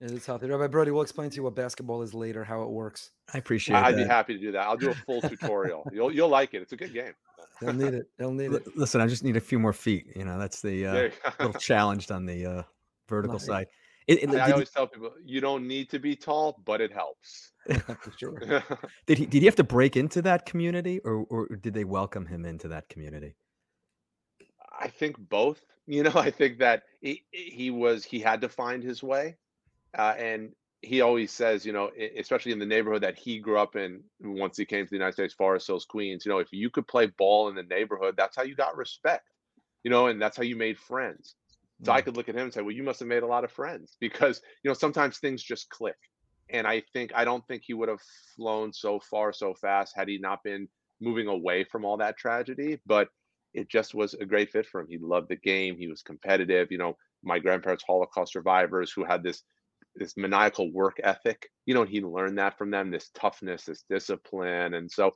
[0.00, 0.46] It is healthy.
[0.46, 3.10] Rabbi Brody, we'll explain to you what basketball is later, how it works.
[3.34, 3.84] I appreciate it.
[3.84, 4.04] I'd that.
[4.04, 4.62] be happy to do that.
[4.62, 5.86] I'll do a full tutorial.
[5.92, 6.62] You'll you'll like it.
[6.62, 7.12] It's a good game.
[7.60, 8.06] They'll need it.
[8.18, 8.76] They'll need it.
[8.76, 10.06] Listen, I just need a few more feet.
[10.16, 12.62] You know, that's the uh, little challenged on the uh,
[13.08, 13.46] vertical Nice.
[13.46, 13.66] side.
[14.06, 16.80] It, it- I, I did, always tell people you don't need to be tall, but
[16.80, 17.52] it helps.
[18.16, 18.38] Sure.
[19.06, 22.24] did he did he have to break into that community, or or did they welcome
[22.24, 23.36] him into that community?
[24.80, 25.64] I think both.
[25.86, 29.38] You know, I think that he, he was he had to find his way,
[29.98, 33.74] uh, and he always says, you know, especially in the neighborhood that he grew up
[33.74, 36.24] in, once he came to the United States, Forest Hills, Queens.
[36.24, 39.26] You know, if you could play ball in the neighborhood, that's how you got respect.
[39.82, 41.34] You know, and that's how you made friends.
[41.82, 43.42] So I could look at him and say, well, you must have made a lot
[43.42, 45.96] of friends because you know sometimes things just click.
[46.50, 48.02] And I think I don't think he would have
[48.36, 50.68] flown so far so fast had he not been
[51.00, 52.78] moving away from all that tragedy.
[52.86, 53.08] But
[53.54, 54.86] it just was a great fit for him.
[54.88, 55.76] He loved the game.
[55.76, 56.70] He was competitive.
[56.70, 59.42] You know, my grandparents, Holocaust survivors, who had this
[59.96, 61.48] this maniacal work ethic.
[61.66, 62.90] You know, he learned that from them.
[62.90, 65.12] This toughness, this discipline, and so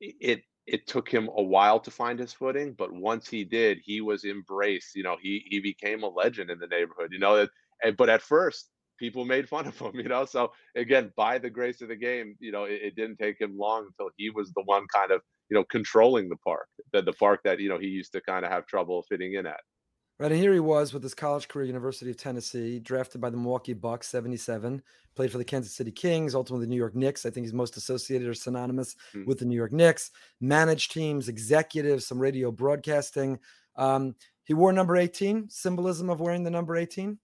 [0.00, 2.74] it it took him a while to find his footing.
[2.76, 4.94] But once he did, he was embraced.
[4.94, 7.10] You know, he he became a legend in the neighborhood.
[7.12, 7.46] You know,
[7.82, 9.92] and, but at first people made fun of him.
[10.02, 13.18] You know, so again, by the grace of the game, you know, it, it didn't
[13.18, 16.68] take him long until he was the one kind of you know controlling the park,
[16.92, 19.46] the the park that you know he used to kind of have trouble fitting in
[19.46, 19.60] at.
[20.18, 23.36] Right, and here he was with his college career, University of Tennessee, drafted by the
[23.36, 24.82] Milwaukee Bucks, 77,
[25.16, 27.26] played for the Kansas City Kings, ultimately the New York Knicks.
[27.26, 29.26] I think he's most associated or synonymous Mm.
[29.26, 30.10] with the New York Knicks,
[30.40, 33.40] managed teams, executives, some radio broadcasting.
[33.76, 37.18] Um, he wore number 18, symbolism of wearing the number 18.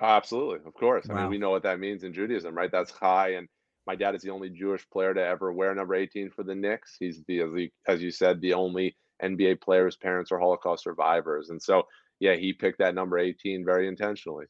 [0.00, 1.08] Absolutely, of course.
[1.08, 2.70] I mean, we know what that means in Judaism, right?
[2.70, 3.48] That's high, and
[3.86, 6.96] my dad is the only Jewish player to ever wear number 18 for the Knicks.
[6.98, 11.62] He's the, as you, said, the only NBA player whose parents are Holocaust survivors, and
[11.62, 11.84] so
[12.20, 14.46] yeah, he picked that number 18 very intentionally.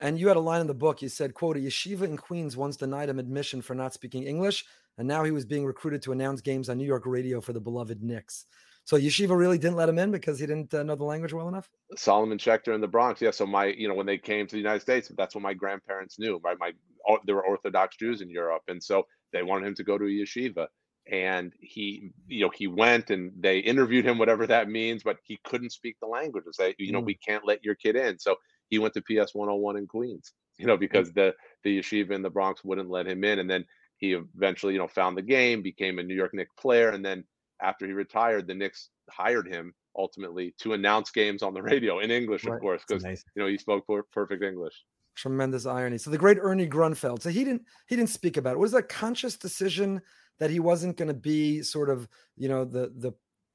[0.00, 1.02] And you had a line in the book.
[1.02, 4.64] You said, quote, a yeshiva in Queens once denied him admission for not speaking English.
[4.96, 7.60] And now he was being recruited to announce games on New York radio for the
[7.60, 8.46] beloved Knicks.
[8.88, 11.46] So yeshiva really didn't let him in because he didn't uh, know the language well
[11.46, 11.68] enough?
[11.94, 13.20] Solomon Schechter in the Bronx.
[13.20, 15.52] Yeah, so my, you know, when they came to the United States, that's what my
[15.52, 16.40] grandparents knew.
[16.42, 16.72] Right, my
[17.06, 20.06] oh, there were Orthodox Jews in Europe, and so they wanted him to go to
[20.06, 20.68] a yeshiva.
[21.12, 25.38] And he, you know, he went and they interviewed him, whatever that means, but he
[25.44, 26.44] couldn't speak the language.
[26.46, 27.06] And say, you know, Mm.
[27.08, 28.18] we can't let your kid in.
[28.18, 28.36] So
[28.70, 32.30] he went to PS 101 in Queens, you know, because the the yeshiva in the
[32.30, 33.38] Bronx wouldn't let him in.
[33.38, 33.66] And then
[33.98, 37.24] he eventually, you know, found the game, became a New York Knicks player, and then
[37.60, 42.10] after he retired, the Knicks hired him ultimately to announce games on the radio in
[42.10, 42.54] English, Right.
[42.54, 44.74] of course, because you know he spoke perfect English.
[45.14, 45.98] Tremendous irony.
[45.98, 47.22] So the great Ernie Grunfeld.
[47.22, 48.58] So he didn't he didn't speak about it.
[48.58, 50.00] Was that a conscious decision
[50.38, 53.12] that he wasn't going to be sort of, you know, the the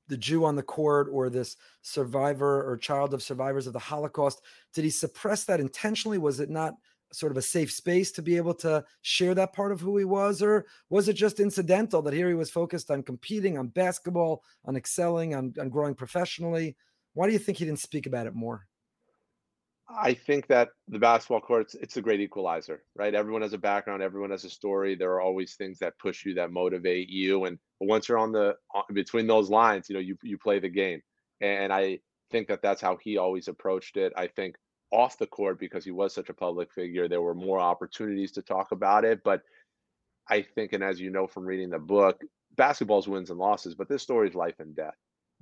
[0.10, 4.42] the Jew on the court or this survivor or child of survivors of the Holocaust?
[4.74, 6.18] Did he suppress that intentionally?
[6.18, 6.74] Was it not
[7.13, 10.06] sort of a safe space to be able to share that part of who he
[10.06, 10.41] was?
[10.41, 14.76] Or was it just incidental that here he was focused on competing, on basketball, on
[14.76, 16.76] excelling, on, on growing professionally?
[17.13, 18.67] Why do you think he didn't speak about it more?
[19.88, 23.13] I think that the basketball courts, it's a great equalizer, right?
[23.13, 24.95] Everyone has a background, everyone has a story.
[24.95, 28.56] There are always things that push you, that motivate you, and once you're on the
[28.93, 31.02] between those lines, you know, you you play the game,
[31.41, 31.99] and I
[32.32, 34.13] think that that's how he always approached it.
[34.15, 34.56] I think
[34.93, 38.41] off the court because he was such a public figure, there were more opportunities to
[38.41, 39.41] talk about it, but
[40.29, 42.21] I think, and as you know from reading the book,
[42.56, 44.95] basketball's wins and losses, but this story is life and death.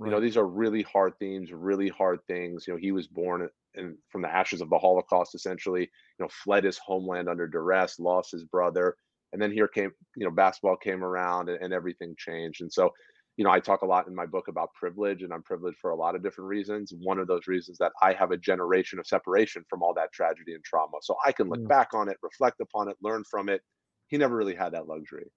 [0.03, 2.65] You know, these are really hard themes, really hard things.
[2.65, 5.81] You know, he was born in, from the ashes of the Holocaust, essentially.
[5.81, 8.95] You know, fled his homeland under duress, lost his brother,
[9.31, 12.61] and then here came, you know, basketball came around and, and everything changed.
[12.61, 12.89] And so,
[13.37, 15.91] you know, I talk a lot in my book about privilege, and I'm privileged for
[15.91, 16.93] a lot of different reasons.
[16.99, 20.53] One of those reasons that I have a generation of separation from all that tragedy
[20.53, 21.67] and trauma, so I can look Mm.
[21.67, 23.61] back on it, reflect upon it, learn from it.
[24.07, 25.31] He never really had that luxury.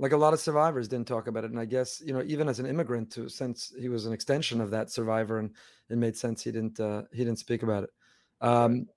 [0.00, 2.48] like a lot of survivors didn't talk about it and i guess you know even
[2.48, 5.54] as an immigrant to since he was an extension of that survivor and
[5.88, 7.90] it made sense he didn't uh, he didn't speak about it
[8.40, 8.88] um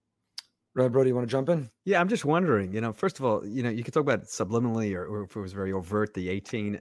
[0.73, 1.71] Right, Brody, you want to jump in?
[1.85, 2.71] Yeah, I'm just wondering.
[2.71, 5.35] You know, first of all, you know, you could talk about subliminally or, or if
[5.35, 6.79] it was very overt, the 18.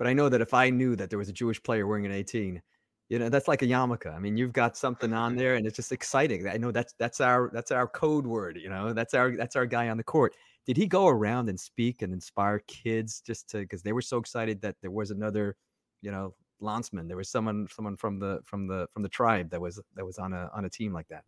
[0.00, 2.12] But I know that if I knew that there was a Jewish player wearing an
[2.12, 2.62] 18,
[3.10, 4.10] you know, that's like a yarmulke.
[4.10, 6.48] I mean, you've got something on there, and it's just exciting.
[6.48, 8.58] I know that's that's our that's our code word.
[8.58, 10.34] You know, that's our that's our guy on the court.
[10.64, 14.16] Did he go around and speak and inspire kids just to because they were so
[14.16, 15.56] excited that there was another,
[16.00, 17.06] you know, Landsman.
[17.06, 20.18] There was someone someone from the from the from the tribe that was that was
[20.18, 21.24] on a on a team like that.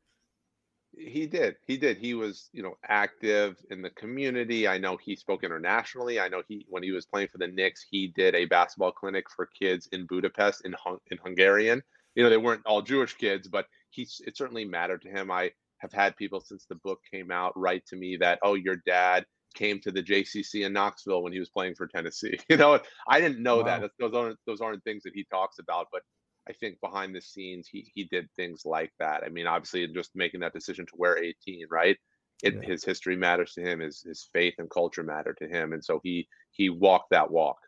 [0.97, 1.57] He did.
[1.67, 1.97] He did.
[1.97, 4.69] He was, you know, active in the community.
[4.69, 6.21] I know he spoke internationally.
[6.21, 9.31] I know he, when he was playing for the Knicks, he did a basketball clinic
[9.31, 11.83] for kids in Budapest in Hung- in Hungarian.
[12.15, 15.31] You know, they weren't all Jewish kids, but he it certainly mattered to him.
[15.31, 18.77] I have had people since the book came out write to me that, oh, your
[18.87, 19.25] dad
[19.55, 22.39] came to the JCC in Knoxville when he was playing for Tennessee.
[22.49, 23.81] You know, I didn't know wow.
[23.81, 23.91] that.
[23.99, 26.03] Those aren't those aren't things that he talks about, but
[26.49, 29.23] I think behind the scenes he he did things like that.
[29.25, 31.97] I mean, obviously, just making that decision to wear 18, right?
[32.43, 32.61] It, yeah.
[32.63, 33.81] His history matters to him.
[33.81, 37.59] His his faith and culture matter to him, and so he he walked that walk.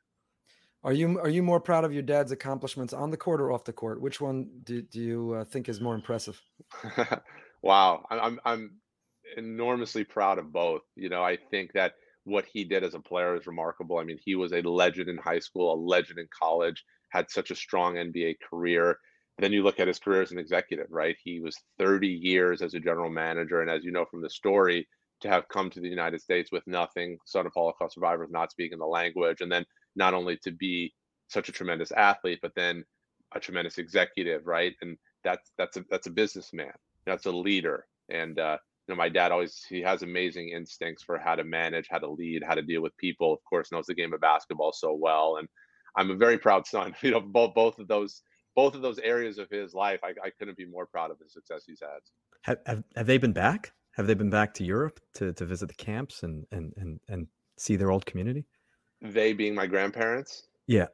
[0.83, 3.65] Are you are you more proud of your dad's accomplishments on the court or off
[3.65, 4.01] the court?
[4.01, 6.41] Which one do, do you uh, think is more impressive?
[7.63, 8.73] wow, I'm I'm
[9.37, 10.83] enormously proud of both.
[10.97, 13.99] You know, I think that what he did as a player is remarkable.
[13.99, 17.51] I mean, he was a legend in high school, a legend in college had such
[17.51, 18.99] a strong NBA career.
[19.39, 21.17] Then you look at his career as an executive, right?
[21.23, 23.63] He was 30 years as a general manager.
[23.63, 24.87] And as you know from the story,
[25.21, 28.79] to have come to the United States with nothing, son of Holocaust survivors, not speaking
[28.79, 29.65] the language, and then
[29.97, 30.93] not only to be
[31.29, 32.85] such a tremendous athlete, but then
[33.35, 34.75] a tremendous executive, right?
[34.83, 36.73] And that's that's a that's a businessman.
[37.07, 37.87] That's a leader.
[38.11, 41.87] And uh, you know, my dad always he has amazing instincts for how to manage,
[41.91, 43.33] how to lead, how to deal with people.
[43.33, 45.37] Of course, knows the game of basketball so well.
[45.39, 45.49] And
[45.97, 46.95] I'm a very proud son.
[47.03, 48.23] You know, both both of those
[48.55, 51.29] both of those areas of his life, I, I couldn't be more proud of the
[51.29, 51.99] success he's had.
[52.43, 53.73] Have, have, have they been back?
[53.97, 57.27] Have they been back to Europe to, to visit the camps and, and and and
[57.59, 58.47] see their old community?
[59.01, 60.49] They being my grandparents.
[60.67, 60.87] Yeah.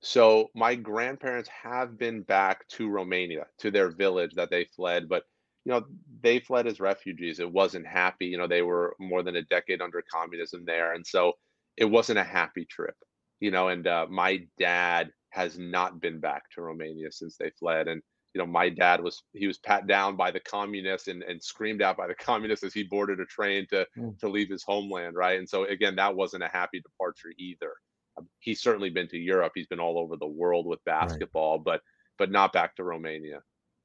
[0.00, 5.24] So my grandparents have been back to Romania, to their village that they fled, but
[5.64, 5.84] you know,
[6.22, 7.40] they fled as refugees.
[7.40, 8.26] It wasn't happy.
[8.26, 10.92] You know, they were more than a decade under communism there.
[10.92, 11.32] And so
[11.76, 12.94] it wasn't a happy trip
[13.40, 17.88] you know, and uh, my dad has not been back to Romania since they fled.
[17.88, 18.02] And,
[18.34, 21.82] you know, my dad was, he was pat down by the communists and, and screamed
[21.82, 24.18] out by the communists as he boarded a train to, mm.
[24.18, 25.14] to leave his homeland.
[25.16, 25.38] Right.
[25.38, 27.72] And so, again, that wasn't a happy departure either.
[28.16, 29.52] Um, he's certainly been to Europe.
[29.54, 31.64] He's been all over the world with basketball, right.
[31.64, 31.80] but,
[32.18, 33.40] but not back to Romania.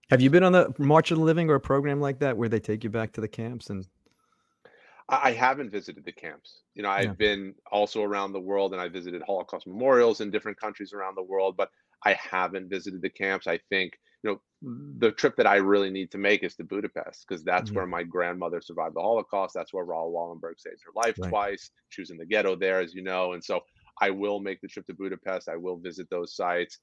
[0.10, 2.50] Have you been on the March of the Living or a program like that where
[2.50, 3.86] they take you back to the camps and
[5.12, 6.62] I haven't visited the camps.
[6.74, 7.14] You know, I've yeah.
[7.14, 11.24] been also around the world and I visited Holocaust memorials in different countries around the
[11.24, 11.70] world, but
[12.06, 13.46] I haven't visited the camps.
[13.46, 14.42] I think, you know,
[15.00, 17.78] the trip that I really need to make is to Budapest because that's mm-hmm.
[17.78, 19.54] where my grandmother survived the Holocaust.
[19.54, 21.30] That's where Raoul Wallenberg saved her life right.
[21.30, 21.72] twice.
[21.90, 23.34] She was in the ghetto there, as you know.
[23.34, 23.62] And so
[24.00, 25.50] I will make the trip to Budapest.
[25.50, 26.80] I will visit those sites.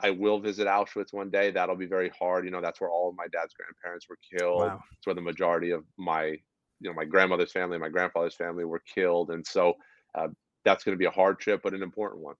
[0.00, 1.50] I will visit Auschwitz one day.
[1.50, 2.46] That'll be very hard.
[2.46, 4.60] You know, that's where all of my dad's grandparents were killed.
[4.60, 4.80] Wow.
[4.96, 6.38] It's where the majority of my
[6.82, 9.74] you know my grandmother's family, and my grandfather's family were killed, and so
[10.14, 10.28] uh,
[10.64, 12.34] that's going to be a hard trip, but an important one.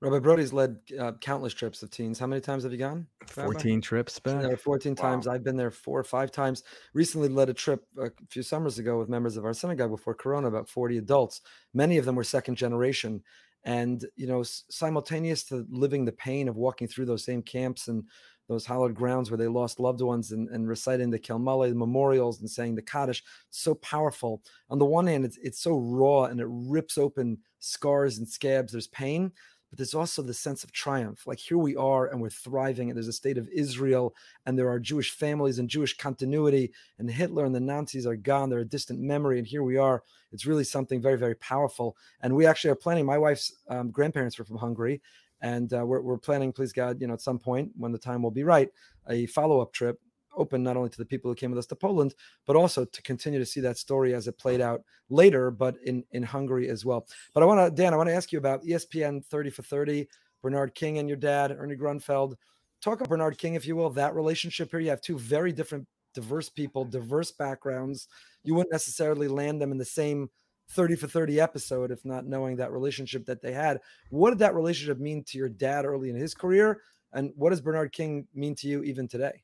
[0.00, 2.20] Rabbi Brody's led uh, countless trips of teens.
[2.20, 3.08] How many times have you gone?
[3.26, 4.56] 14 trips back.
[4.60, 5.02] 14 wow.
[5.02, 5.26] times.
[5.26, 6.62] I've been there four or five times.
[6.94, 10.46] Recently led a trip a few summers ago with members of our synagogue before Corona,
[10.46, 11.40] about 40 adults.
[11.74, 13.24] Many of them were second generation.
[13.64, 18.04] And, you know, simultaneous to living the pain of walking through those same camps and
[18.48, 21.74] those hallowed grounds where they lost loved ones and, and reciting the Kel Malei, the
[21.74, 24.42] memorials and saying the Kaddish, so powerful.
[24.70, 28.72] On the one hand, it's, it's so raw and it rips open scars and scabs.
[28.72, 29.30] There's pain,
[29.68, 31.26] but there's also the sense of triumph.
[31.26, 34.14] Like here we are and we're thriving, and there's a state of Israel,
[34.46, 38.48] and there are Jewish families and Jewish continuity, and Hitler and the Nazis are gone.
[38.48, 40.02] They're a distant memory, and here we are.
[40.32, 41.96] It's really something very, very powerful.
[42.22, 43.04] And we actually are planning.
[43.04, 45.00] My wife's um, grandparents were from Hungary,
[45.40, 48.22] and uh, we're, we're planning please god you know at some point when the time
[48.22, 48.70] will be right
[49.08, 50.00] a follow-up trip
[50.36, 52.14] open not only to the people who came with us to poland
[52.46, 56.04] but also to continue to see that story as it played out later but in
[56.12, 57.06] in hungary as well.
[57.34, 60.08] But i want to dan i want to ask you about espn 30 for 30
[60.42, 62.34] bernard king and your dad ernie grunfeld.
[62.80, 64.80] Talk about bernard king if you will that relationship here.
[64.80, 68.08] You have two very different diverse people diverse backgrounds.
[68.44, 70.30] You wouldn't necessarily land them in the same
[70.70, 73.80] 30 for 30 episode if not knowing that relationship that they had.
[74.10, 76.82] What did that relationship mean to your dad early in his career?
[77.12, 79.42] And what does Bernard King mean to you even today?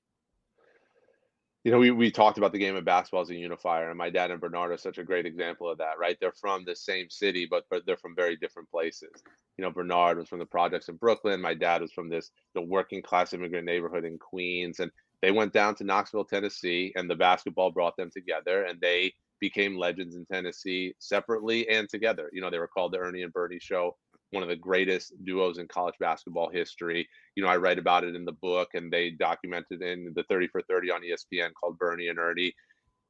[1.65, 4.11] You know, we, we talked about the game of basketball as a unifier, and my
[4.11, 6.19] dad and Bernard are such a great example of that, right?
[6.21, 9.23] They're from the same city, but, but they're from very different places.
[9.57, 11.41] You know, Bernard was from the projects in Brooklyn.
[11.41, 14.81] My dad was from this the working class immigrant neighborhood in Queens.
[14.81, 14.91] And
[15.23, 19.77] they went down to Knoxville, Tennessee, and the basketball brought them together, and they became
[19.77, 22.31] legends in Tennessee separately and together.
[22.33, 23.95] You know, they were called the Ernie and Bernie Show,
[24.31, 27.07] one of the greatest duos in college basketball history.
[27.37, 30.49] You know, I write about it in the book, and they documented in the 30
[30.49, 32.55] for 30 on ESPN called Bernie and Ernie.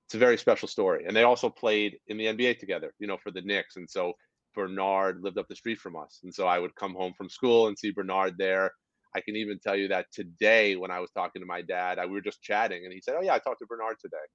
[0.07, 1.05] It's a very special story.
[1.07, 3.77] And they also played in the NBA together, you know, for the Knicks.
[3.77, 4.15] And so
[4.57, 6.19] Bernard lived up the street from us.
[6.25, 8.73] And so I would come home from school and see Bernard there.
[9.17, 12.07] I can even tell you that today, when I was talking to my dad, I,
[12.07, 14.27] we were just chatting, and he said, "Oh yeah, I talked to Bernard today."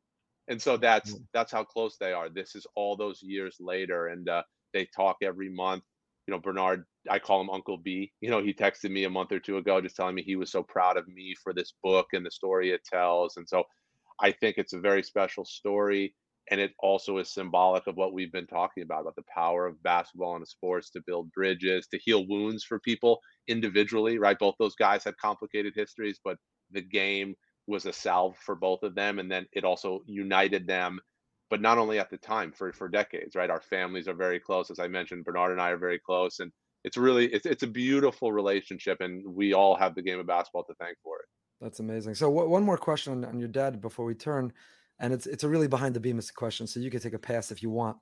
[0.50, 1.24] And so that's mm.
[1.34, 2.30] that's how close they are.
[2.30, 5.84] This is all those years later, and uh, they talk every month.
[6.28, 8.12] You know, Bernard, I call him Uncle B.
[8.22, 10.52] You know, he texted me a month or two ago, just telling me he was
[10.52, 13.38] so proud of me for this book and the story it tells.
[13.38, 13.64] And so,
[14.20, 16.14] I think it's a very special story
[16.52, 19.82] and it also is symbolic of what we've been talking about about the power of
[19.84, 24.76] basketball and sports to build bridges to heal wounds for people individually right both those
[24.76, 26.38] guys had complicated histories but
[26.72, 27.36] the game
[27.70, 31.00] was a salve for both of them and then it also united them
[31.50, 33.50] but not only at the time for for decades right?
[33.50, 34.70] Our families are very close.
[34.72, 36.52] As i mentioned bernard and i are very close and
[36.84, 40.64] it's really it's, it's a beautiful relationship and we all have the game of basketball
[40.66, 41.26] to thank for it.
[41.62, 42.16] That's amazing.
[42.16, 44.54] So w- one more question on, on your dad before we turn
[45.00, 47.52] and it's it's a really behind the beam question, so you can take a pass
[47.52, 47.98] if you want.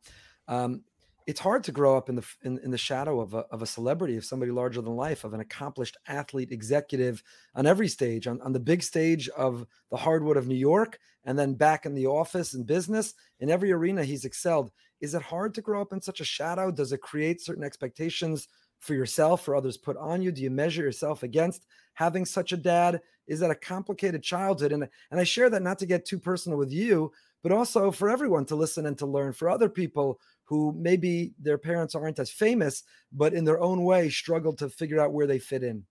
[0.47, 0.83] Um,
[1.27, 3.65] it's hard to grow up in the in, in the shadow of a, of a
[3.65, 7.21] celebrity, of somebody larger than life, of an accomplished athlete, executive
[7.53, 11.37] on every stage, on, on the big stage of the hardwood of New York, and
[11.37, 13.13] then back in the office and business.
[13.41, 14.71] In every arena, he's excelled.
[15.01, 16.71] Is it hard to grow up in such a shadow?
[16.71, 18.47] Does it create certain expectations
[18.79, 20.31] for yourself or others put on you?
[20.31, 23.01] Do you measure yourself against having such a dad?
[23.27, 24.71] Is that a complicated childhood?
[24.71, 27.11] And, and I share that not to get too personal with you,
[27.43, 31.57] but also for everyone to listen and to learn for other people who maybe their
[31.57, 35.39] parents aren't as famous, but in their own way struggle to figure out where they
[35.39, 35.85] fit in.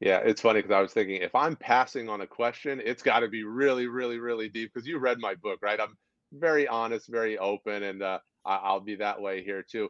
[0.00, 3.20] Yeah, it's funny because I was thinking if I'm passing on a question, it's got
[3.20, 5.80] to be really, really, really deep because you read my book, right?
[5.80, 5.96] I'm
[6.32, 9.88] very honest, very open, and uh, I'll be that way here too.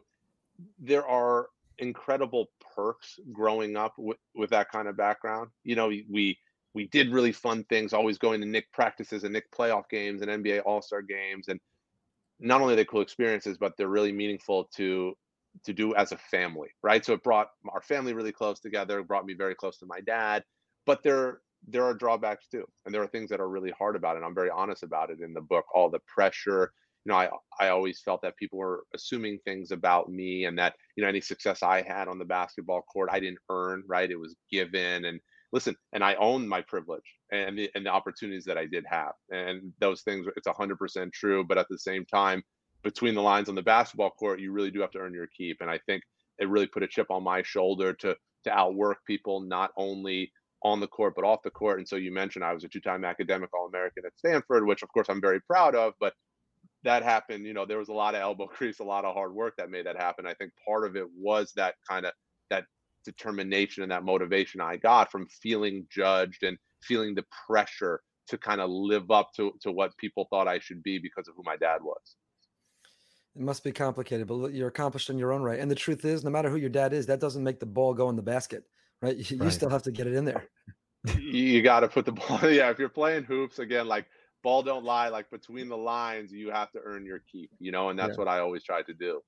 [0.79, 5.49] There are incredible perks growing up with, with that kind of background.
[5.63, 6.39] You know, we
[6.73, 10.31] we did really fun things, always going to Knick practices and Knick playoff games and
[10.31, 11.59] NBA All Star games, and
[12.39, 15.15] not only are they cool experiences, but they're really meaningful to
[15.65, 17.03] to do as a family, right?
[17.03, 20.43] So it brought our family really close together, brought me very close to my dad.
[20.85, 24.17] But there there are drawbacks too, and there are things that are really hard about
[24.17, 24.23] it.
[24.23, 25.65] I'm very honest about it in the book.
[25.73, 26.71] All the pressure,
[27.05, 30.75] you know, I I always felt that people were assuming things about me, and that
[30.95, 34.09] you know any success I had on the basketball court I didn't earn, right?
[34.11, 35.19] It was given, and
[35.51, 39.13] listen, and I own my privilege and the, and the opportunities that I did have,
[39.29, 40.27] and those things.
[40.35, 42.43] It's hundred percent true, but at the same time,
[42.83, 45.57] between the lines on the basketball court, you really do have to earn your keep,
[45.61, 46.03] and I think
[46.39, 50.31] it really put a chip on my shoulder to to outwork people not only
[50.63, 51.79] on the court but off the court.
[51.79, 55.07] And so you mentioned I was a two-time academic All-American at Stanford, which of course
[55.09, 56.13] I'm very proud of, but
[56.83, 59.33] that happened, you know, there was a lot of elbow grease, a lot of hard
[59.33, 60.25] work that made that happen.
[60.25, 62.13] I think part of it was that kind of
[62.49, 62.65] that
[63.11, 68.61] determination and that motivation I got from feeling judged and feeling the pressure to kind
[68.61, 71.55] of live up to, to what people thought I should be because of who my
[71.55, 72.15] dad was.
[73.35, 75.59] It must be complicated, but you're accomplished in your own right.
[75.59, 77.93] And the truth is, no matter who your dad is, that doesn't make the ball
[77.93, 78.63] go in the basket,
[79.01, 79.15] right?
[79.15, 79.53] You, right.
[79.53, 80.49] still have to get it in there.
[81.19, 82.39] you got to put the ball.
[82.49, 84.07] Yeah, if you're playing hoops again, like
[84.43, 87.89] ball don't lie like between the lines you have to earn your keep you know
[87.89, 88.17] and that's yeah.
[88.17, 89.19] what i always try to do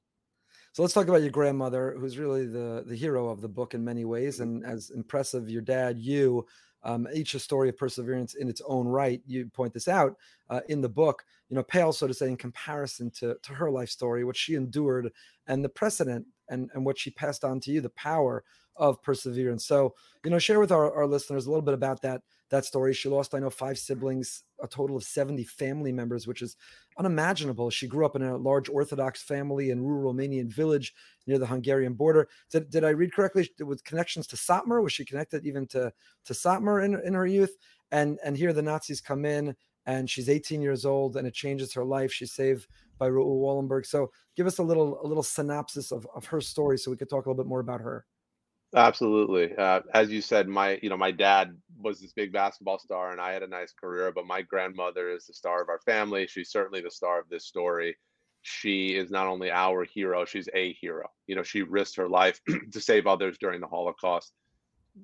[0.71, 3.84] so let's talk about your grandmother who's really the the hero of the book in
[3.84, 6.45] many ways and as impressive your dad you
[6.84, 9.21] um, each a story of perseverance in its own right.
[9.27, 10.15] You point this out
[10.49, 13.71] uh, in the book you know pale so to say in comparison to to her
[13.71, 15.12] life story what she endured
[15.47, 18.43] and the precedent and and what she passed on to you the power
[18.75, 19.65] of perseverance.
[19.65, 22.93] So you know share with our, our listeners a little bit about that that story.
[22.93, 26.55] She lost, I know, five siblings, a total of 70 family members, which is
[26.97, 27.69] unimaginable.
[27.69, 30.93] She grew up in a large Orthodox family in rural Romanian village
[31.27, 32.27] near the Hungarian border.
[32.51, 33.49] Did, did I read correctly?
[33.59, 35.93] With connections to Satmar, was she connected even to,
[36.25, 37.55] to Satmar in, in her youth?
[37.91, 41.73] And, and here the Nazis come in and she's 18 years old and it changes
[41.73, 42.12] her life.
[42.12, 43.85] She's saved by Raoul Wallenberg.
[43.85, 47.09] So give us a little, a little synopsis of, of her story so we could
[47.09, 48.05] talk a little bit more about her.
[48.76, 49.55] Absolutely.
[49.55, 53.20] Uh, as you said, my you know my dad was this big basketball star, and
[53.20, 54.11] I had a nice career.
[54.11, 56.28] But my grandmother is the star of our family.
[56.28, 57.97] She's certainly the star of this story.
[58.43, 61.07] She is not only our hero; she's a hero.
[61.26, 62.39] You know, she risked her life
[62.72, 64.34] to save others during the Holocaust.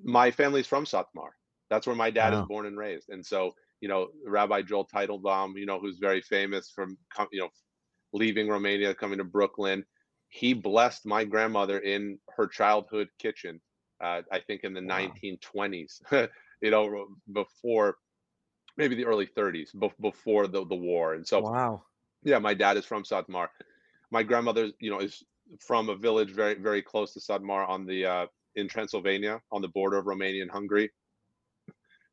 [0.04, 1.30] My family's from Satmar.
[1.68, 2.42] That's where my dad wow.
[2.42, 3.08] is born and raised.
[3.08, 6.96] And so, you know, Rabbi Joel Teitelbaum, you know, who's very famous from
[7.32, 7.48] you know
[8.12, 9.84] leaving Romania, coming to Brooklyn
[10.28, 13.60] he blessed my grandmother in her childhood kitchen.
[14.02, 15.10] Uh, I think in the wow.
[15.24, 16.28] 1920s,
[16.62, 17.96] you know, before
[18.76, 19.68] maybe the early 30s
[20.00, 21.14] before the, the war.
[21.14, 21.82] And so, wow.
[22.22, 23.48] Yeah, my dad is from Satmar.
[24.10, 25.22] My grandmother, you know, is
[25.60, 29.68] from a village very, very close to Satmar on the uh, in Transylvania on the
[29.68, 30.90] border of Romania and Hungary.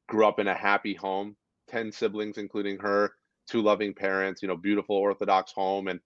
[0.07, 1.36] Grew up in a happy home,
[1.70, 3.14] 10 siblings, including her,
[3.49, 5.88] two loving parents, you know, beautiful Orthodox home.
[5.88, 5.99] And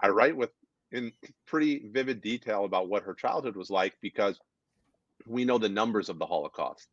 [0.00, 0.50] I write with
[0.94, 1.12] in
[1.46, 4.38] pretty vivid detail about what her childhood was like because
[5.26, 6.88] we know the numbers of the Holocaust,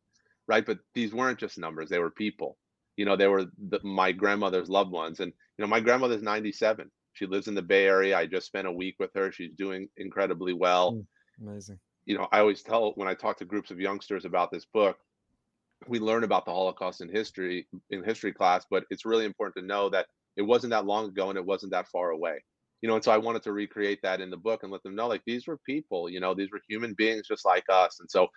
[0.47, 0.65] right?
[0.65, 2.57] But these weren't just numbers, they were people.
[2.97, 5.21] You know, they were the, my grandmother's loved ones.
[5.21, 6.91] And, you know, my grandmother's 97.
[7.13, 8.17] She lives in the Bay Area.
[8.17, 9.31] I just spent a week with her.
[9.31, 10.93] She's doing incredibly well.
[10.93, 11.05] Mm,
[11.41, 14.65] amazing you know, I always tell when I talk to groups of youngsters about this
[14.65, 14.97] book,
[15.87, 19.67] we learn about the Holocaust in history in history class, but it's really important to
[19.67, 22.43] know that it wasn't that long ago and it wasn't that far away.
[22.81, 24.95] You know, and so I wanted to recreate that in the book and let them
[24.95, 27.99] know like these were people, you know, these were human beings just like us.
[27.99, 28.27] And so, you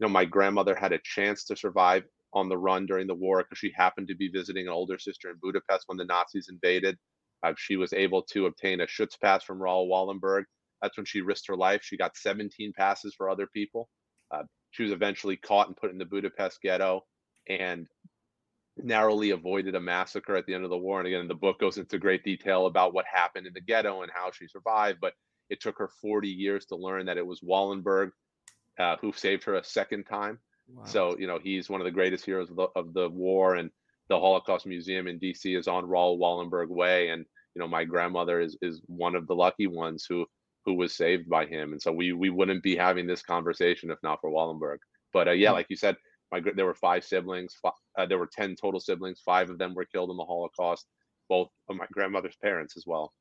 [0.00, 3.58] know, my grandmother had a chance to survive on the run during the war because
[3.58, 6.96] she happened to be visiting an older sister in Budapest when the Nazis invaded.
[7.42, 10.44] Uh, she was able to obtain a Schutzpass from Raoul Wallenberg
[10.82, 11.82] that's when she risked her life.
[11.84, 13.88] She got 17 passes for other people.
[14.34, 17.02] Uh, she was eventually caught and put in the Budapest ghetto
[17.48, 17.86] and
[18.78, 20.98] narrowly avoided a massacre at the end of the war.
[20.98, 24.10] And again, the book goes into great detail about what happened in the ghetto and
[24.12, 24.98] how she survived.
[25.00, 25.14] But
[25.50, 28.10] it took her 40 years to learn that it was Wallenberg
[28.78, 30.38] uh, who saved her a second time.
[30.68, 30.84] Wow.
[30.86, 33.56] So, you know, he's one of the greatest heroes of the, of the war.
[33.56, 33.70] And
[34.08, 37.08] the Holocaust Museum in DC is on Raoul Wallenberg Way.
[37.08, 40.26] And, you know, my grandmother is, is one of the lucky ones who
[40.64, 41.72] who was saved by him.
[41.72, 44.78] And so we we wouldn't be having this conversation if not for Wallenberg.
[45.12, 45.54] But uh, yeah, mm.
[45.54, 45.96] like you said,
[46.32, 47.56] my there were five siblings.
[47.60, 49.20] Five, uh, there were ten total siblings.
[49.24, 50.86] Five of them were killed in the Holocaust.
[51.28, 53.12] Both of my grandmother's parents as well.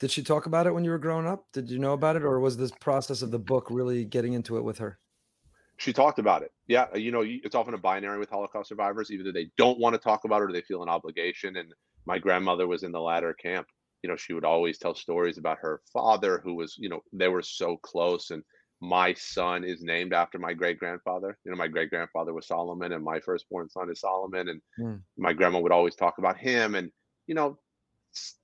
[0.00, 1.44] Did she talk about it when you were growing up?
[1.52, 4.56] Did you know about it, or was this process of the book really getting into
[4.56, 4.98] it with her?
[5.76, 6.52] She talked about it.
[6.68, 9.10] Yeah, you know, it's often a binary with Holocaust survivors.
[9.10, 11.56] Either they don't want to talk about it, or they feel an obligation.
[11.56, 11.72] And
[12.06, 13.66] my grandmother was in the latter camp
[14.02, 17.28] you know, she would always tell stories about her father, who was, you know, they
[17.28, 18.30] were so close.
[18.30, 18.42] And
[18.82, 21.38] my son is named after my great grandfather.
[21.44, 24.48] You know, my great grandfather was Solomon, and my firstborn son is Solomon.
[24.48, 25.00] And mm.
[25.16, 26.90] my grandma would always talk about him and,
[27.28, 27.60] you know,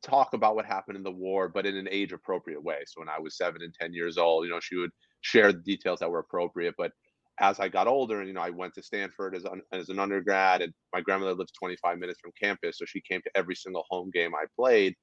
[0.00, 2.78] talk about what happened in the war, but in an age appropriate way.
[2.86, 5.58] So when I was seven and 10 years old, you know, she would share the
[5.58, 6.76] details that were appropriate.
[6.78, 6.92] But
[7.40, 9.98] as I got older, and you know, I went to Stanford as, an, as an
[9.98, 13.84] undergrad, and my grandmother lives 25 minutes from campus, so she came to every single
[13.90, 14.94] home game I played.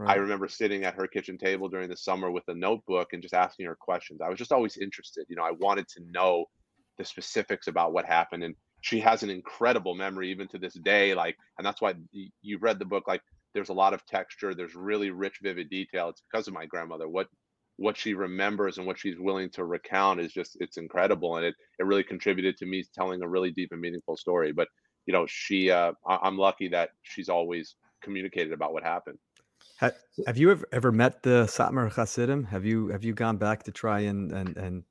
[0.00, 0.12] Right.
[0.12, 3.34] I remember sitting at her kitchen table during the summer with a notebook and just
[3.34, 4.20] asking her questions.
[4.20, 5.26] I was just always interested.
[5.28, 6.46] You know, I wanted to know
[6.98, 8.44] the specifics about what happened.
[8.44, 11.14] And she has an incredible memory even to this day.
[11.14, 11.94] Like, and that's why
[12.42, 13.04] you read the book.
[13.06, 13.22] Like,
[13.54, 14.54] there's a lot of texture.
[14.54, 16.08] There's really rich, vivid detail.
[16.08, 17.08] It's because of my grandmother.
[17.08, 17.28] What
[17.76, 21.54] what she remembers and what she's willing to recount is just it's incredible, and it
[21.78, 24.52] it really contributed to me telling a really deep and meaningful story.
[24.52, 24.68] But
[25.06, 29.18] you know, she uh, I'm lucky that she's always communicated about what happened.
[29.80, 29.94] Have,
[30.26, 32.44] have you ever, ever met the Satmar Hasidim?
[32.44, 34.82] Have you have you gone back to try and and and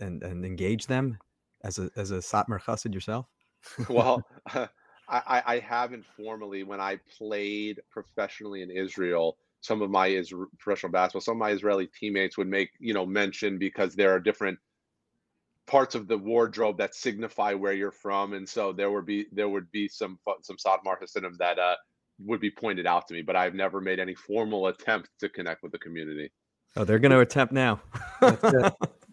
[0.00, 1.18] and, and engage them
[1.64, 3.26] as a as a Satmar Hasid yourself?
[3.90, 4.22] well,
[5.10, 6.62] I, I haven't formally.
[6.62, 11.50] When I played professionally in Israel, some of my Isra- professional basketball, some of my
[11.50, 14.58] Israeli teammates would make you know mention because there are different
[15.66, 19.50] parts of the wardrobe that signify where you're from, and so there would be there
[19.50, 21.76] would be some some Satmar Hasidim that uh,
[22.24, 25.62] would be pointed out to me, but I've never made any formal attempt to connect
[25.62, 26.30] with the community.
[26.76, 27.80] Oh, they're going to attempt now.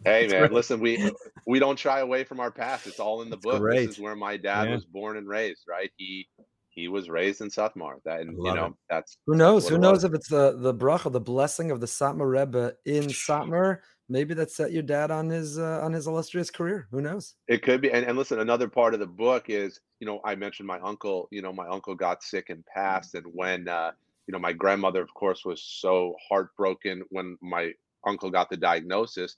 [0.05, 1.11] hey man, listen, we
[1.47, 2.85] we don't shy away from our past.
[2.85, 3.61] It's all in the That's book.
[3.61, 3.87] Great.
[3.87, 4.75] This is where my dad yeah.
[4.75, 5.89] was born and raised, right?
[5.97, 6.27] He
[6.69, 7.95] he was raised in Satmar.
[8.03, 8.73] That and you know, it.
[8.89, 9.67] that's who knows?
[9.69, 13.79] Who knows if it's the the bracha, the blessing of the Satmar Rebbe in Satmar
[14.09, 16.87] maybe that set your dad on his uh, on his illustrious career.
[16.91, 17.35] Who knows?
[17.47, 17.91] It could be.
[17.91, 21.27] And, and listen, another part of the book is, you know, I mentioned my uncle.
[21.31, 23.91] You know, my uncle got sick and passed, and when uh,
[24.27, 27.71] you know, my grandmother, of course, was so heartbroken when my
[28.05, 29.35] uncle got the diagnosis.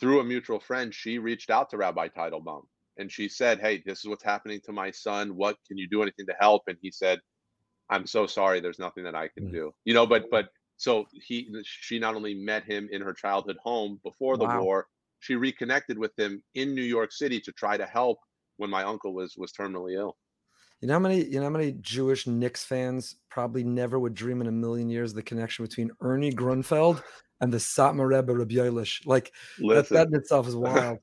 [0.00, 2.62] Through a mutual friend, she reached out to Rabbi Teitelbaum
[2.98, 5.34] and she said, "Hey, this is what's happening to my son.
[5.36, 7.20] What can you do anything to help?" And he said,
[7.88, 8.60] "I'm so sorry.
[8.60, 9.52] There's nothing that I can mm.
[9.52, 13.58] do." You know, but but so he she not only met him in her childhood
[13.62, 14.62] home before the wow.
[14.62, 14.86] war,
[15.18, 18.18] she reconnected with him in New York City to try to help
[18.56, 20.16] when my uncle was was terminally ill.
[20.80, 24.40] You know how many you know how many Jewish Knicks fans probably never would dream
[24.40, 27.02] in a million years the connection between Ernie Grunfeld
[27.40, 29.04] and the Satmar Rebbe Rabbi Yoilish.
[29.04, 30.98] Like that, that in itself is wild.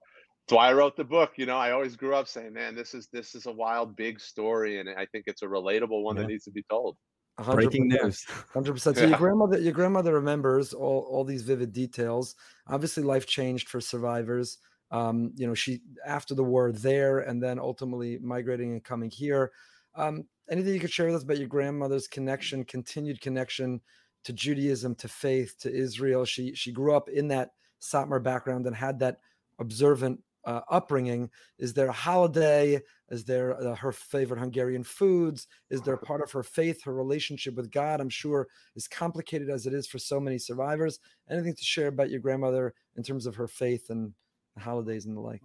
[0.47, 1.34] That's why I wrote the book.
[1.36, 4.21] You know, I always grew up saying, "Man, this is this is a wild, big
[4.21, 6.21] story," and I think it's a relatable one yeah.
[6.21, 6.95] that needs to be told.
[7.39, 8.23] 100%, Breaking news.
[8.53, 8.95] Hundred percent.
[8.95, 9.09] So yeah.
[9.09, 12.36] your grandmother, your grandmother remembers all all these vivid details.
[12.67, 14.57] Obviously, life changed for survivors.
[14.91, 19.51] Um, you know, she after the war there, and then ultimately migrating and coming here.
[19.95, 23.81] Um, anything you could share with us about your grandmother's connection, continued connection
[24.23, 26.23] to Judaism, to faith, to Israel?
[26.23, 29.19] She she grew up in that Satmar background and had that
[29.59, 31.29] observant uh, upbringing.
[31.57, 32.81] Is there a holiday?
[33.09, 35.47] Is there uh, her favorite Hungarian foods?
[35.69, 38.01] Is there part of her faith, her relationship with God?
[38.01, 40.99] I'm sure is complicated as it is for so many survivors.
[41.29, 44.13] Anything to share about your grandmother in terms of her faith and
[44.57, 45.43] holidays and the like?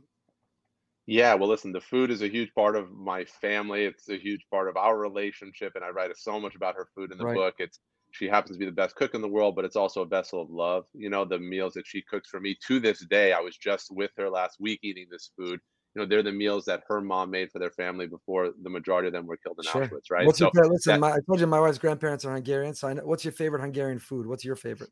[1.06, 3.84] Yeah, well, listen, the food is a huge part of my family.
[3.84, 7.10] It's a huge part of our relationship, and I write so much about her food
[7.10, 7.32] in the Right.
[7.32, 7.56] book.
[7.58, 7.80] It's
[8.12, 10.40] she happens to be the best cook in the world, but it's also a vessel
[10.42, 10.84] of love.
[10.94, 13.32] You know, the meals that she cooks for me to this day.
[13.32, 15.60] I was just with her last week eating this food.
[15.94, 19.08] You know, they're the meals that her mom made for their family before the majority
[19.08, 19.86] of them were killed in Sure.
[19.88, 20.26] Auschwitz, right?
[20.26, 20.92] What's So your listen?
[20.92, 23.04] that- My, I told you my wife's grandparents are Hungarian, so I know.
[23.04, 24.26] What's your favorite Hungarian food?
[24.26, 24.90] What's your favorite?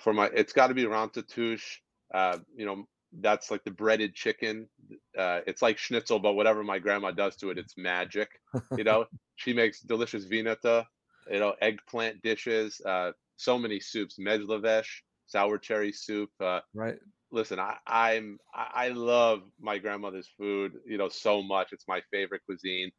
[0.00, 1.78] for my it's got to be ratatouche.
[2.12, 2.84] Uh, you know,
[3.20, 4.68] that's like the breaded chicken.
[5.16, 8.28] Uh, it's like schnitzel, but whatever my grandma does to it, it's magic.
[8.76, 9.06] You know,
[9.36, 10.86] she makes delicious vinata,
[11.30, 14.88] you know, eggplant dishes, uh, so many soups, meggyleves,
[15.26, 16.30] sour cherry soup.
[16.40, 16.98] Uh, Right.
[17.30, 21.72] listen, I, I'm I, I love my grandmother's food, you know, so much.
[21.72, 22.90] It's my favorite cuisine.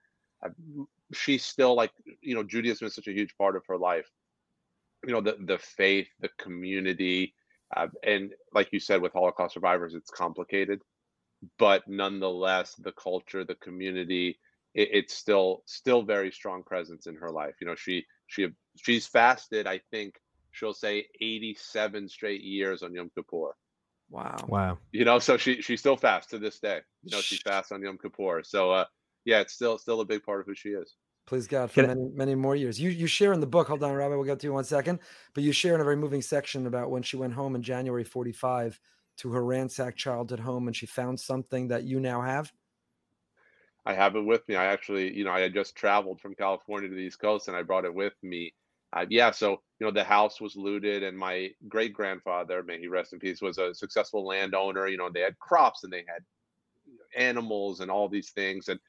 [0.43, 0.49] I,
[1.13, 4.09] she's still like, you know, Judaism is such a huge part of her life.
[5.05, 7.35] You know, the the faith, the community,
[7.75, 10.81] uh, and like you said, with Holocaust survivors, it's complicated,
[11.57, 14.39] but nonetheless, the culture, the community,
[14.73, 17.55] it, it's still still very strong presence in her life.
[17.61, 19.67] You know, she she she's fasted.
[19.67, 20.15] I think
[20.51, 23.51] she'll say 87 straight years on Yom Kippur
[24.09, 24.35] Wow.
[24.49, 24.77] Wow.
[24.91, 27.81] you know so she she still fasts to this day you know she fasts on
[27.81, 28.83] yom kippur so uh
[29.23, 30.95] yeah it's still still a big part of who she is
[31.27, 32.77] Please God for Can I- many many more years.
[32.77, 33.67] You you share in the book.
[33.69, 34.15] Hold on, Rabbi.
[34.15, 34.99] We'll get to you in one second.
[35.33, 38.03] But you share in a very moving section about when she went home in January
[38.03, 38.77] '45
[39.19, 42.51] to her ransacked childhood home, and she found something that you now have.
[43.85, 46.89] I have it with me i actually you know i had just traveled from california
[46.89, 48.53] to the east coast and i brought it with me.
[48.93, 52.87] Uh, yeah so you know the house was looted and my great grandfather may he
[52.87, 56.23] rest in peace was a successful landowner you know they had crops and they had
[57.15, 58.79] animals and all these things and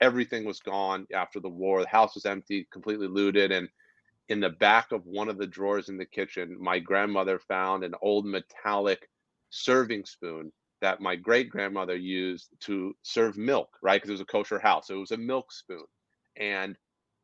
[0.00, 1.82] everything was gone after the war.
[1.82, 3.68] The house was empty completely looted and
[4.28, 7.94] in the back of one of the drawers in the kitchen my grandmother found an
[8.00, 9.08] old metallic
[9.50, 14.26] serving spoon that my great grandmother used to serve milk right because it was a
[14.26, 15.84] kosher house so it was a milk spoon
[16.36, 16.76] and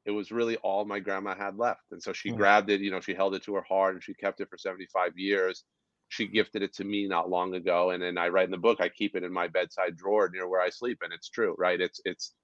[0.04, 2.32] it was really all my grandma had left and so she Hmm.
[2.32, 4.58] grabbed it you know she held it to her heart and she kept it for
[4.58, 5.64] 75 years
[6.08, 8.80] she gifted it to me not long ago and then i write in the book
[8.80, 11.80] i keep it in my bedside drawer near where i sleep and it's true right
[11.80, 12.34] it's it's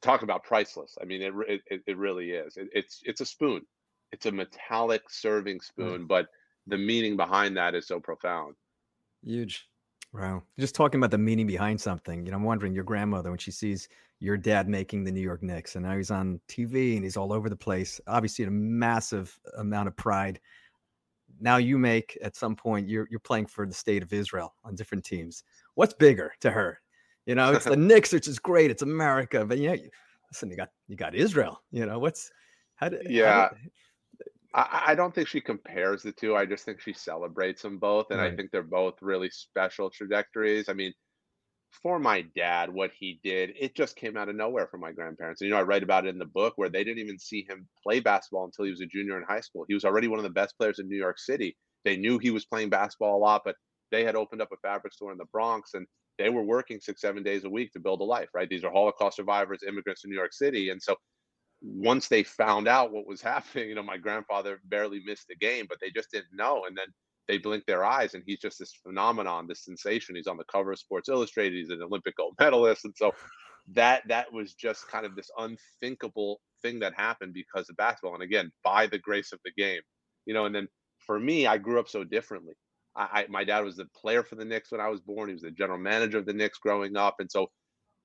[0.00, 3.62] talk about priceless i mean it it, it really is it, it's it's a spoon
[4.10, 6.26] it's a metallic serving spoon but
[6.66, 8.56] the meaning behind that is so profound
[9.22, 9.71] Huge.
[10.12, 10.42] Wow.
[10.58, 12.26] Just talking about the meaning behind something.
[12.26, 13.88] You know, I'm wondering your grandmother when she sees
[14.20, 17.32] your dad making the New York Knicks and now he's on TV and he's all
[17.32, 18.00] over the place.
[18.06, 20.38] Obviously, a massive amount of pride.
[21.40, 24.74] Now you make at some point you're you're playing for the state of Israel on
[24.74, 25.44] different teams.
[25.74, 26.78] What's bigger to her?
[27.24, 28.70] You know, it's the Knicks, which is great.
[28.70, 29.88] It's America, but yeah, you,
[30.30, 31.62] listen, you got you got Israel.
[31.70, 32.30] You know, what's
[32.76, 33.48] how did Yeah.
[33.48, 33.70] How did,
[34.54, 36.36] I, I don't think she compares the two.
[36.36, 40.68] I just think she celebrates them both, and I think they're both really special trajectories.
[40.68, 40.92] I mean,
[41.82, 45.40] for my dad, what he did, it just came out of nowhere for my grandparents.
[45.40, 47.46] And, you know, I write about it in the book where they didn't even see
[47.48, 49.64] him play basketball until he was a junior in high school.
[49.66, 51.56] He was already one of the best players in New York City.
[51.84, 53.56] They knew he was playing basketball a lot, but
[53.90, 55.86] they had opened up a fabric store in the Bronx and
[56.18, 58.48] they were working six, seven days a week to build a life, right?
[58.48, 60.68] These are Holocaust survivors, immigrants in New York City.
[60.68, 60.96] And so
[61.62, 65.66] once they found out what was happening, you know, my grandfather barely missed a game,
[65.68, 66.64] but they just didn't know.
[66.66, 66.86] And then
[67.28, 70.16] they blinked their eyes, and he's just this phenomenon, this sensation.
[70.16, 71.56] He's on the cover of Sports Illustrated.
[71.56, 73.12] He's an Olympic gold medalist, and so
[73.74, 78.14] that that was just kind of this unthinkable thing that happened because of basketball.
[78.14, 79.80] And again, by the grace of the game,
[80.26, 80.46] you know.
[80.46, 82.54] And then for me, I grew up so differently.
[82.96, 85.28] I, I my dad was the player for the Knicks when I was born.
[85.28, 87.48] He was the general manager of the Knicks growing up, and so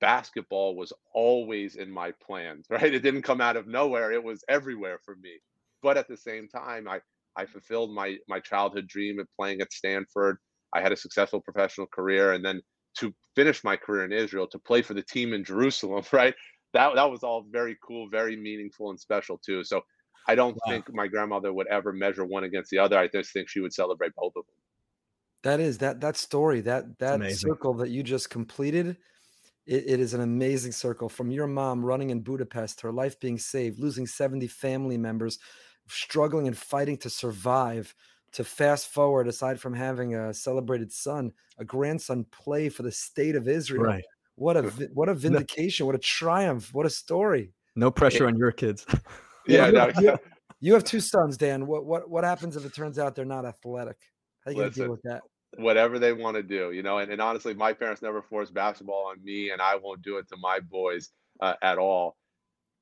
[0.00, 2.92] basketball was always in my plans, right?
[2.94, 4.12] It didn't come out of nowhere.
[4.12, 5.38] It was everywhere for me.
[5.82, 7.00] But at the same time, I
[7.36, 10.38] I fulfilled my my childhood dream of playing at Stanford.
[10.74, 12.62] I had a successful professional career and then
[12.98, 16.34] to finish my career in Israel to play for the team in Jerusalem, right?
[16.72, 19.64] That that was all very cool, very meaningful and special too.
[19.64, 19.82] So
[20.28, 20.68] I don't Wow.
[20.68, 22.98] think my grandmother would ever measure one against the other.
[22.98, 24.54] I just think she would celebrate both of them.
[25.42, 28.98] That is that that story that that circle that you just completed.
[29.68, 33.38] It, it is an amazing circle from your mom running in Budapest, her life being
[33.38, 35.38] saved, losing 70 family members,
[35.86, 37.94] struggling and fighting to survive.
[38.32, 43.34] To fast forward, aside from having a celebrated son, a grandson play for the state
[43.34, 43.84] of Israel.
[43.84, 44.04] right.
[44.34, 45.86] What a uh, what a vindication!
[45.86, 46.72] What a triumph!
[46.74, 47.52] What a story!
[47.74, 48.84] No pressure on your kids.
[49.46, 50.18] yeah, no, you,
[50.60, 51.66] you have two sons, Dan.
[51.66, 53.96] What what what happens if it turns out they're not athletic?
[54.44, 55.22] How you gonna deal with that?
[55.56, 56.98] Whatever they want to do, you know.
[56.98, 60.28] And, and honestly, my parents never forced basketball on me, and I won't do it
[60.28, 62.16] to my boys uh, at all.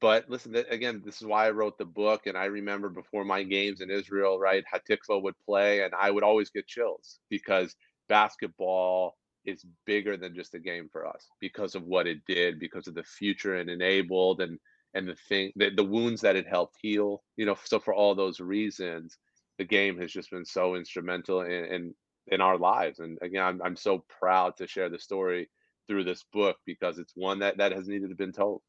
[0.00, 2.26] But listen, th- again, this is why I wrote the book.
[2.26, 6.24] And I remember before my games in Israel, right, Hatikva would play, and I would
[6.24, 7.74] always get chills because
[8.08, 12.88] basketball is bigger than just a game for us because of what it did, because
[12.88, 14.58] of the future it enabled, and
[14.94, 17.22] and the thing, the, the wounds that it helped heal.
[17.36, 19.16] You know, so for all those reasons,
[19.58, 21.94] the game has just been so instrumental in in,
[22.28, 22.98] in our lives.
[22.98, 25.48] And again, I'm I'm so proud to share the story
[25.88, 28.62] through this book because it's one that that has needed to been told.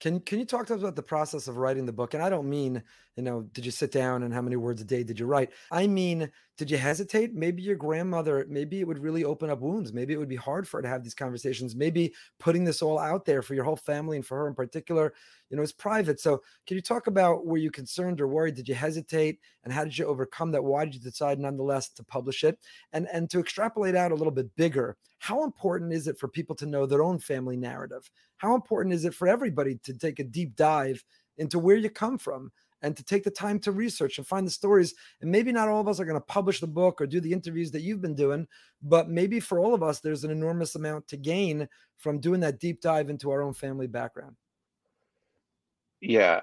[0.00, 2.14] Can can you talk to us about the process of writing the book?
[2.14, 2.82] And I don't mean,
[3.16, 5.50] you know, did you sit down and how many words a day did you write?
[5.70, 7.34] I mean, did you hesitate?
[7.34, 9.92] Maybe your grandmother, maybe it would really open up wounds.
[9.92, 11.74] Maybe it would be hard for her to have these conversations.
[11.74, 15.14] Maybe putting this all out there for your whole family and for her in particular,
[15.48, 16.20] you know, is private.
[16.20, 18.54] So can you talk about were you concerned or worried?
[18.54, 19.38] Did you hesitate?
[19.64, 20.62] And how did you overcome that?
[20.62, 22.58] Why did you decide nonetheless to publish it?
[22.92, 26.54] And and to extrapolate out a little bit bigger, how important is it for people
[26.56, 28.10] to know their own family narrative?
[28.36, 31.02] How important is it for everybody to take a deep dive
[31.38, 32.52] into where you come from
[32.82, 34.94] and to take the time to research and find the stories?
[35.20, 37.32] And maybe not all of us are going to publish the book or do the
[37.32, 38.46] interviews that you've been doing,
[38.82, 41.68] but maybe for all of us, there's an enormous amount to gain
[41.98, 44.36] from doing that deep dive into our own family background.
[46.00, 46.40] Yeah,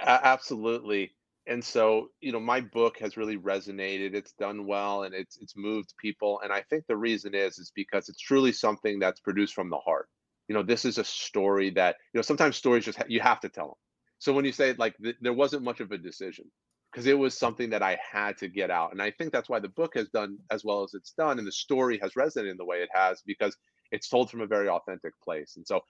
[0.00, 1.12] absolutely.
[1.48, 4.14] And so, you know, my book has really resonated.
[4.14, 6.40] It's done well and it's it's moved people.
[6.42, 9.78] And I think the reason is is because it's truly something that's produced from the
[9.78, 10.08] heart
[10.48, 13.40] you know this is a story that you know sometimes stories just ha- you have
[13.40, 13.74] to tell them
[14.18, 16.44] so when you say like th- there wasn't much of a decision
[16.90, 19.58] because it was something that i had to get out and i think that's why
[19.58, 22.56] the book has done as well as it's done and the story has resonated in
[22.56, 23.56] the way it has because
[23.92, 25.80] it's told from a very authentic place and so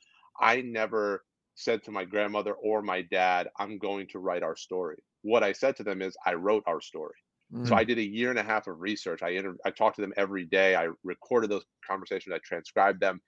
[0.41, 1.23] i never
[1.55, 5.53] said to my grandmother or my dad i'm going to write our story what i
[5.53, 7.15] said to them is i wrote our story
[7.53, 7.67] mm.
[7.67, 10.03] so i did a year and a half of research i inter- i talked to
[10.03, 13.21] them every day i recorded those conversations i transcribed them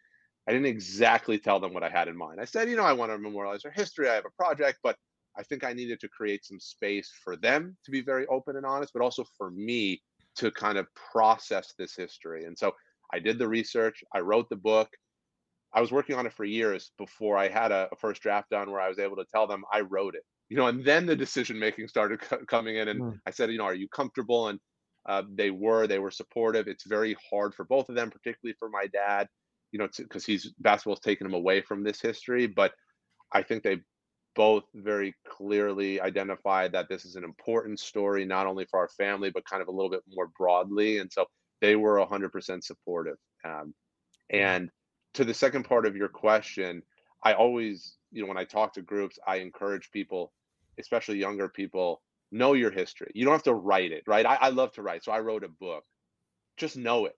[0.48, 2.40] I didn't exactly tell them what I had in mind.
[2.40, 4.08] I said, you know, I want to memorialize their history.
[4.08, 4.96] I have a project, but
[5.36, 8.64] I think I needed to create some space for them to be very open and
[8.64, 10.00] honest, but also for me
[10.36, 12.46] to kind of process this history.
[12.46, 12.72] And so
[13.12, 14.88] I did the research, I wrote the book.
[15.74, 18.70] I was working on it for years before I had a, a first draft done
[18.70, 20.22] where I was able to tell them I wrote it.
[20.48, 23.20] You know, and then the decision making started c- coming in, and mm.
[23.26, 24.48] I said, you know, are you comfortable?
[24.48, 24.58] And
[25.06, 25.86] uh, they were.
[25.86, 26.68] They were supportive.
[26.68, 29.28] It's very hard for both of them, particularly for my dad
[29.72, 32.46] you know, because he's basketball's taken him away from this history.
[32.46, 32.72] But
[33.32, 33.78] I think they
[34.34, 39.30] both very clearly identified that this is an important story, not only for our family,
[39.30, 40.98] but kind of a little bit more broadly.
[40.98, 41.26] And so
[41.60, 43.16] they were 100% supportive.
[43.44, 43.74] Um,
[44.30, 44.70] and
[45.14, 46.82] to the second part of your question,
[47.24, 50.32] I always, you know, when I talk to groups, I encourage people,
[50.78, 52.00] especially younger people,
[52.30, 53.10] know your history.
[53.14, 54.24] You don't have to write it, right?
[54.24, 55.02] I, I love to write.
[55.02, 55.84] So I wrote a book.
[56.56, 57.16] Just know it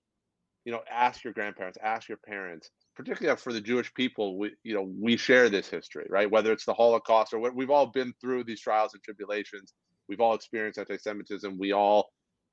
[0.70, 4.38] you know, ask your grandparents, ask your parents, particularly uh, for the Jewish people.
[4.38, 6.30] We, you know, we share this history, right?
[6.30, 9.74] Whether it's the Holocaust or what we've all been through these trials and tribulations.
[10.08, 11.58] We've all experienced anti-Semitism.
[11.58, 12.10] We all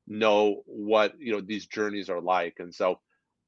[0.07, 2.99] know what you know these journeys are like, and so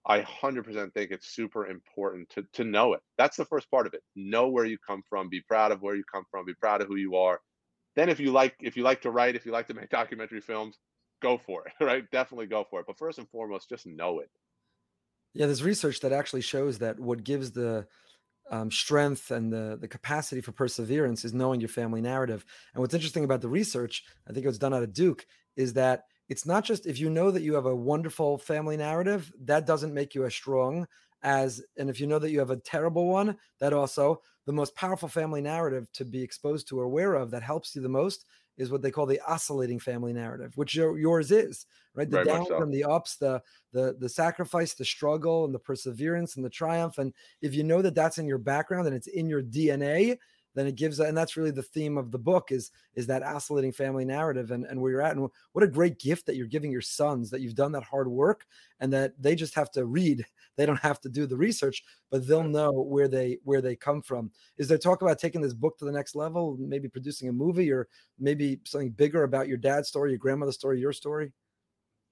[0.06, 3.00] I 100% think it's super important to to know it.
[3.18, 4.04] That's the first part of it.
[4.16, 5.30] Know where you come from.
[5.30, 6.46] Be proud of where you come from.
[6.46, 7.42] Be proud of who you are.
[7.96, 10.42] Then, if you like, if you like to write, if you like to make documentary
[10.42, 10.78] films,
[11.22, 11.74] go for it.
[11.84, 12.04] Right?
[12.12, 12.86] Definitely go for it.
[12.88, 14.30] But first and foremost, just know it.
[15.34, 17.88] Yeah, there's research that actually shows that what gives the
[18.52, 22.46] um, strength and the the capacity for perseverance is knowing your family narrative.
[22.74, 25.26] And what's interesting about the research, I think it was done out of Duke,
[25.56, 29.32] is that it's not just if you know that you have a wonderful family narrative,
[29.42, 30.88] that doesn't make you as strong
[31.24, 34.76] as, and if you know that you have a terrible one, that also the most
[34.76, 38.26] powerful family narrative to be exposed to or aware of that helps you the most
[38.60, 42.10] is what they call the oscillating family narrative, which your, yours is, right?
[42.10, 42.62] The Very downs so.
[42.62, 43.42] and the ups, the
[43.72, 46.98] the the sacrifice, the struggle, and the perseverance and the triumph.
[46.98, 50.18] And if you know that that's in your background and it's in your DNA,
[50.56, 53.72] then it gives and that's really the theme of the book is is that oscillating
[53.72, 56.72] family narrative and, and where you're at and what a great gift that you're giving
[56.72, 58.46] your sons that you've done that hard work
[58.80, 60.26] and that they just have to read.
[60.58, 64.02] They don't have to do the research but they'll know where they where they come
[64.02, 64.30] from.
[64.58, 67.72] Is there talk about taking this book to the next level maybe producing a movie
[67.72, 67.88] or
[68.20, 71.32] maybe something bigger about your dad's story your grandmother's story your story?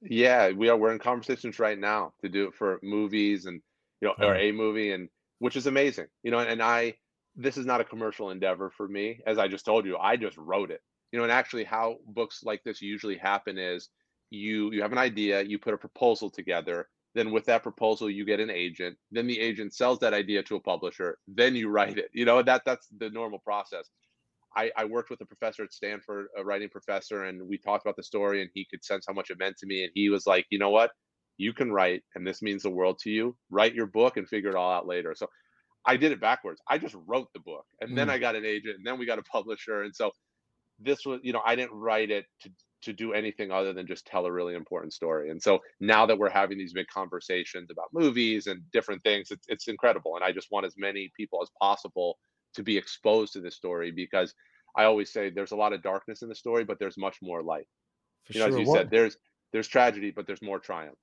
[0.02, 3.62] Yeah we are we're in conversations right now to do it for movies and
[4.00, 4.50] you know or mm.
[4.50, 5.10] a movie and
[5.40, 6.94] which is amazing you know and i
[7.38, 9.22] this is not a commercial endeavor for me.
[9.26, 10.82] As I just told you, I just wrote it.
[11.12, 13.90] You know, and actually how books like this usually happen is
[14.30, 18.26] you you have an idea, you put a proposal together, then with that proposal you
[18.26, 21.98] get an agent, then the agent sells that idea to a publisher, then you write
[21.98, 22.10] it.
[22.14, 23.90] You know, that that's the normal process.
[24.56, 27.96] I, I worked with a professor at Stanford, a writing professor, and we talked about
[27.96, 29.84] the story, and he could sense how much it meant to me.
[29.84, 30.92] And he was like, you know what?
[31.38, 33.36] You can write, and this means the world to you.
[33.52, 35.14] Write your book and figure it all out later.
[35.16, 35.28] So
[35.86, 36.62] I did it backwards.
[36.68, 37.96] I just wrote the book, and mm.
[37.96, 39.84] then I got an agent, and then we got a publisher.
[39.84, 40.12] And so
[40.80, 42.52] this was, you know, I didn't write it to
[42.84, 45.30] to do anything other than just tell a really important story.
[45.30, 49.46] And so now that we're having these big conversations about movies and different things, it's,
[49.48, 50.16] it's incredible.
[50.16, 52.18] And I just want as many people as possible
[52.54, 54.34] to be exposed to this story because
[54.76, 57.42] I always say there's a lot of darkness in the story, but there's much more
[57.42, 57.68] light.
[58.26, 58.60] For you know, sure.
[58.60, 59.18] as you what, said, there's
[59.54, 60.98] there's tragedy, but there's more triumph.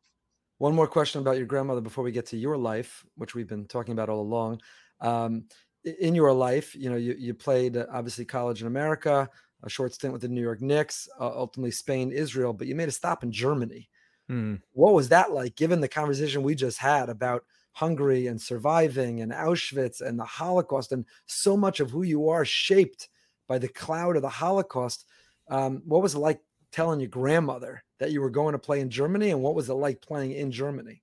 [0.59, 3.67] One more question about your grandmother before we get to your life, which we've been
[3.67, 4.61] talking about all along.
[5.01, 5.45] Um,
[5.85, 9.29] in your life, you know, you, you played uh, obviously college in America,
[9.63, 12.89] a short stint with the New York Knicks, uh, ultimately Spain, Israel, but you made
[12.89, 13.91] a stop in Germany.
[14.31, 14.61] Mm.
[14.73, 19.33] What was that like, given the conversation we just had about Hungary and surviving and
[19.33, 23.09] Auschwitz and the Holocaust and so much of who you are shaped
[23.49, 25.07] by the cloud of the Holocaust?
[25.51, 26.41] Um, what was it like
[26.75, 29.75] telling your grandmother that you were going to play in Germany, and what was it
[29.75, 31.03] like playing in Germany?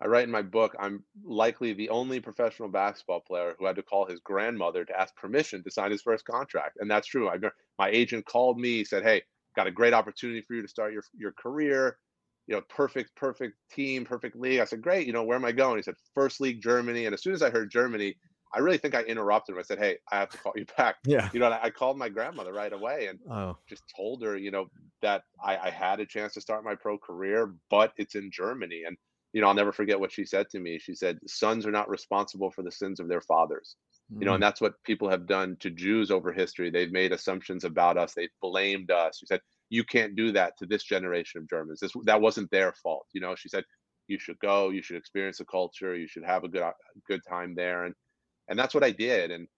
[0.00, 3.82] I write in my book, I'm likely the only professional basketball player who had to
[3.82, 6.78] call his grandmother to ask permission to sign his first contract.
[6.80, 7.28] And that's true.
[7.28, 7.36] I,
[7.78, 9.20] my agent called me, said, Hey,
[9.54, 11.98] got a great opportunity for you to start your, your career.
[12.46, 14.60] You know, perfect, perfect team, perfect league.
[14.60, 15.06] I said, Great.
[15.06, 15.76] You know, where am I going?
[15.76, 17.04] He said, First league, Germany.
[17.04, 18.16] And as soon as I heard Germany,
[18.52, 19.60] I really think I interrupted him.
[19.60, 20.96] I said, Hey, I have to call you back.
[21.04, 21.28] Yeah.
[21.32, 23.56] You know, I, I called my grandmother right away and oh.
[23.68, 24.66] just told her, you know,
[25.02, 28.82] that I, I had a chance to start my pro career, but it's in Germany.
[28.86, 28.96] And
[29.32, 30.78] you know, I'll never forget what she said to me.
[30.78, 33.76] She said, "Sons are not responsible for the sins of their fathers."
[34.12, 34.20] Mm.
[34.20, 34.46] You know, and mm.
[34.46, 36.70] that's what people have done to Jews over history.
[36.70, 38.12] They've made assumptions about us.
[38.12, 39.18] They've blamed us.
[39.18, 41.80] She said, "You can't do that to this generation of Germans.
[41.80, 43.64] This that wasn't their fault." You know, she said,
[44.08, 44.70] "You should go.
[44.70, 45.94] You should experience the culture.
[45.94, 46.64] You should have a good
[47.06, 47.94] good time there." And
[48.50, 49.30] and that's what I did.
[49.30, 49.48] And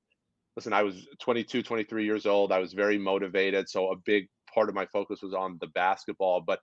[0.54, 2.52] listen, I was 22, 23 years old.
[2.52, 3.68] I was very motivated.
[3.68, 6.60] So a big part of my focus was on the basketball, but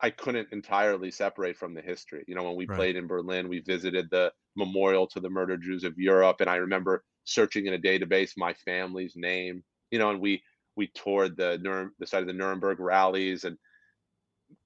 [0.00, 2.24] I couldn't entirely separate from the history.
[2.28, 2.76] You know, when we right.
[2.76, 6.56] played in Berlin, we visited the memorial to the murdered Jews of Europe, and I
[6.56, 9.62] remember searching in a database my family's name.
[9.90, 10.42] You know, and we
[10.76, 13.56] we toured the Nurem- the site of the Nuremberg rallies, and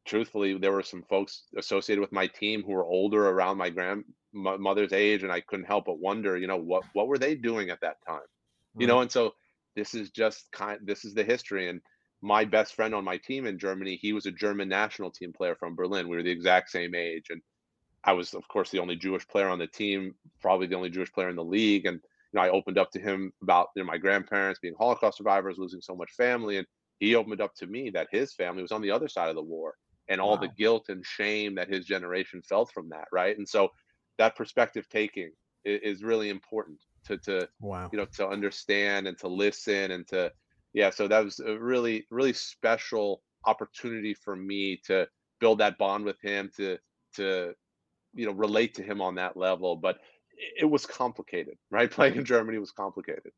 [0.04, 4.92] truthfully, there were some folks associated with my team who were older, around my grandmother's
[4.92, 7.80] age, and I couldn't help but wonder, you know, what what were they doing at
[7.80, 8.16] that time?
[8.16, 8.22] Right.
[8.78, 8.88] You mm-hmm.
[8.88, 9.34] know, and so
[9.74, 10.80] this is just kind.
[10.84, 11.80] This is the history, and
[12.22, 15.54] my best friend on my team in Germany, he was a German national team player
[15.54, 16.08] from Berlin.
[16.08, 17.26] We were the exact same age.
[17.30, 17.42] And
[18.04, 21.12] I was, of course, the only Jewish player on the team, probably the only Jewish
[21.12, 21.86] player in the league.
[21.86, 25.18] And you know, I opened up to him about you know, my grandparents being Holocaust
[25.18, 26.58] survivors, losing so much family.
[26.58, 26.66] And
[26.98, 29.42] he opened up to me that his family was on the other side of the
[29.42, 29.74] war
[30.08, 30.40] and all wow.
[30.40, 33.08] the guilt and shame that his generation felt from that.
[33.12, 33.36] Right.
[33.36, 33.70] And so
[34.18, 35.30] that perspective taking
[35.64, 37.88] is, is really important to, to, wow.
[37.92, 40.32] you know, to understand and to listen and to,
[40.72, 45.06] yeah, so that was a really, really special opportunity for me to
[45.40, 46.78] build that bond with him, to
[47.14, 47.54] to
[48.14, 49.76] you know relate to him on that level.
[49.76, 49.98] But
[50.58, 51.90] it was complicated, right?
[51.90, 53.32] Playing in Germany was complicated.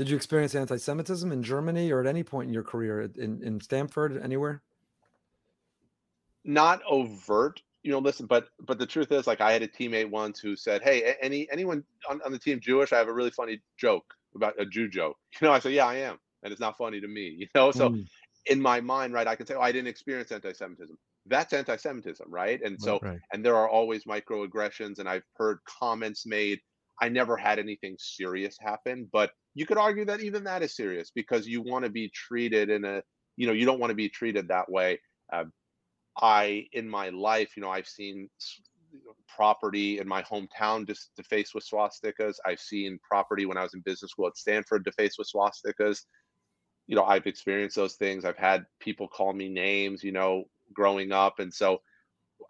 [0.00, 3.60] Did you experience anti-Semitism in Germany or at any point in your career in, in
[3.60, 4.62] Stanford, anywhere?
[6.42, 7.98] Not overt, you know.
[7.98, 11.16] Listen, but but the truth is, like, I had a teammate once who said, "Hey,
[11.20, 12.94] any anyone on, on the team Jewish?
[12.94, 15.84] I have a really funny joke about a Jew joke." You know, I said, "Yeah,
[15.84, 17.70] I am." and it's not funny to me, you know?
[17.70, 18.06] So mm.
[18.46, 20.96] in my mind, right, I can say, oh, I didn't experience anti-Semitism.
[21.26, 22.60] That's anti-Semitism, right?
[22.62, 23.18] And so, right.
[23.32, 26.60] and there are always microaggressions, and I've heard comments made.
[27.02, 31.10] I never had anything serious happen, but you could argue that even that is serious
[31.14, 33.02] because you want to be treated in a,
[33.36, 35.00] you know, you don't want to be treated that way.
[35.32, 35.44] Uh,
[36.20, 38.28] I, in my life, you know, I've seen
[39.28, 42.34] property in my hometown just defaced with swastikas.
[42.44, 46.02] I've seen property when I was in business school at Stanford defaced with swastikas
[46.90, 48.24] you know, I've experienced those things.
[48.24, 51.38] I've had people call me names, you know, growing up.
[51.38, 51.82] And so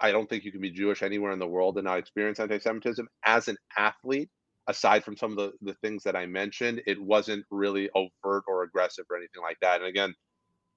[0.01, 2.59] I don't think you can be Jewish anywhere in the world and not experience anti
[2.59, 3.07] Semitism.
[3.23, 4.31] As an athlete,
[4.71, 8.63] aside from some of the, the things that I mentioned, it wasn't really overt or
[8.63, 9.81] aggressive or anything like that.
[9.81, 10.15] And again,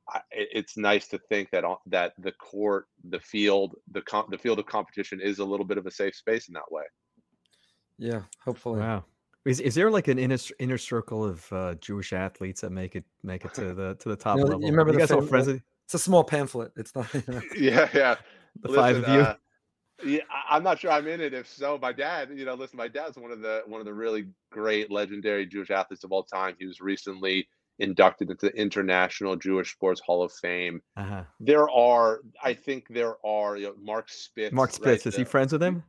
[0.09, 4.59] I, it's nice to think that that the court, the field, the com- the field
[4.59, 6.83] of competition is a little bit of a safe space in that way.
[7.97, 8.79] Yeah, hopefully.
[8.81, 9.05] Wow.
[9.45, 13.05] Is is there like an inner inner circle of uh, Jewish athletes that make it
[13.23, 14.61] make it to the to the top you know, level?
[14.61, 15.47] You remember you the guys all friends?
[15.47, 16.71] It's a small pamphlet.
[16.75, 17.07] It's not.
[17.57, 18.15] yeah, yeah.
[18.61, 19.21] The listen, five of you.
[19.21, 19.35] Uh,
[20.05, 21.33] yeah, I'm not sure I'm in it.
[21.33, 23.93] If so, my dad, you know, listen, my dad's one of the one of the
[23.93, 26.55] really great, legendary Jewish athletes of all time.
[26.59, 27.47] He was recently
[27.79, 30.81] inducted into the International Jewish Sports Hall of Fame.
[30.95, 31.23] Uh-huh.
[31.39, 34.53] There are, I think, there are you know, Mark Spitz.
[34.53, 35.83] Mark Spitz, right, is he friends with him?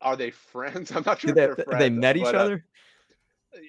[0.00, 0.92] Are they friends?
[0.96, 1.32] I'm not sure.
[1.32, 2.64] They, friends, they, met each but, uh, other.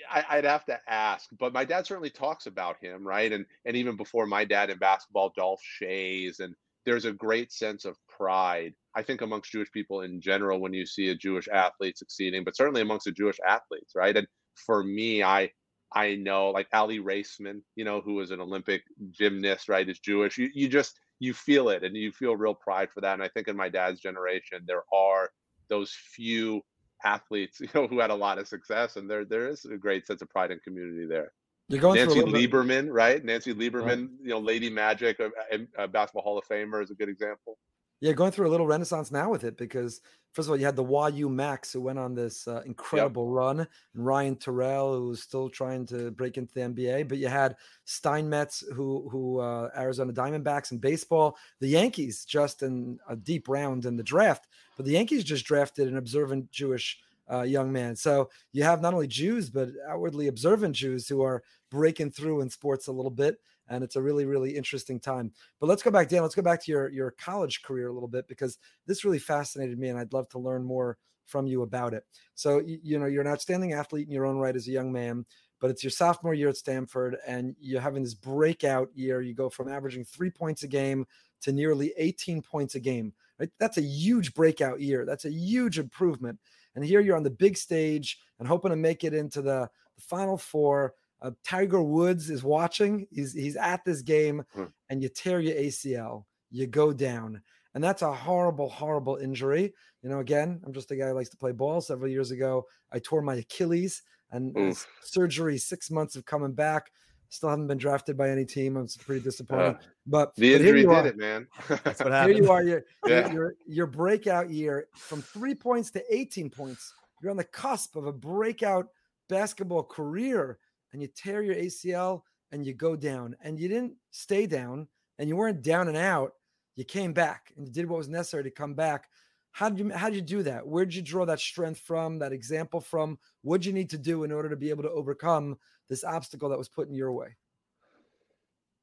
[0.10, 3.32] I, would have to ask, but my dad certainly talks about him, right?
[3.32, 6.56] And and even before my dad in basketball, Dolph Schayes, and
[6.86, 8.74] there's a great sense of pride.
[8.96, 12.56] I think amongst Jewish people in general, when you see a Jewish athlete succeeding, but
[12.56, 14.16] certainly amongst the Jewish athletes, right?
[14.16, 15.52] And for me, I
[15.96, 20.38] I know like Aly Raisman, you know, who was an Olympic gymnast, right, is Jewish.
[20.38, 23.14] You you just you feel it and you feel real pride for that.
[23.14, 25.30] And I think in my dad's generation, there are
[25.70, 26.62] those few
[27.04, 30.08] athletes, you know, who had a lot of success, and there there is a great
[30.08, 31.32] sense of pride and community there.
[31.70, 32.92] You're going Nancy Lieberman, bit...
[32.92, 33.24] right?
[33.24, 34.10] Nancy Lieberman, right.
[34.22, 35.32] you know, Lady Magic, a,
[35.78, 37.58] a, basketball Hall of Famer, is a good example.
[38.02, 40.02] Yeah, going through a little renaissance now with it because
[40.34, 43.34] first of all, you had the YU Macs who went on this uh, incredible yep.
[43.34, 47.08] run, and Ryan Turell who was still trying to break into the NBA.
[47.08, 47.56] But you had
[47.86, 53.86] Steinmetz who who uh, Arizona Diamondbacks in baseball, the Yankees just in a deep round
[53.86, 57.00] in the draft, but the Yankees just drafted an observant Jewish
[57.32, 57.96] uh, young man.
[57.96, 62.50] So you have not only Jews but outwardly observant Jews who are breaking through in
[62.50, 63.38] sports a little bit
[63.70, 65.32] and it's a really really interesting time.
[65.60, 68.10] But let's go back dan let's go back to your your college career a little
[68.10, 71.94] bit because this really fascinated me and i'd love to learn more from you about
[71.94, 72.04] it.
[72.36, 74.92] So you, you know you're an outstanding athlete in your own right as a young
[74.92, 75.26] man
[75.62, 79.22] but it's your sophomore year at stanford and you're having this breakout year.
[79.22, 81.06] You go from averaging three points a game
[81.42, 83.50] to nearly 18 points a game right?
[83.60, 85.06] That's a huge breakout year.
[85.06, 86.40] That's a huge improvement
[86.76, 90.02] and here you're on the big stage and hoping to make it into the, the
[90.02, 93.08] final four uh, Tiger Woods is watching.
[93.10, 94.66] He's he's at this game, hmm.
[94.90, 97.42] and you tear your ACL, you go down,
[97.74, 99.74] and that's a horrible, horrible injury.
[100.02, 101.80] You know, again, I'm just a guy who likes to play ball.
[101.80, 106.92] Several years ago, I tore my Achilles, and surgery, six months of coming back.
[107.34, 108.78] Still haven't been drafted by any team.
[108.78, 109.64] I'm pretty disappointed.
[109.64, 111.48] Uh, but the injury but did it, man.
[111.68, 112.36] That's what happened.
[112.36, 112.62] Here you are.
[112.62, 113.34] Your, yeah.
[113.34, 116.94] your, your breakout year from three points to 18 points.
[117.24, 118.90] You're on the cusp of a breakout
[119.30, 120.60] basketball career
[120.92, 122.22] and you tear your ACL
[122.52, 126.34] and you go down and you didn't stay down and you weren't down and out.
[126.76, 129.10] You came back and you did what was necessary to come back.
[129.54, 130.68] How did you how did you do that?
[130.68, 133.18] Where did you draw that strength from, that example from?
[133.42, 135.58] What did you need to do in order to be able to overcome
[135.90, 137.36] this obstacle that was put in your way?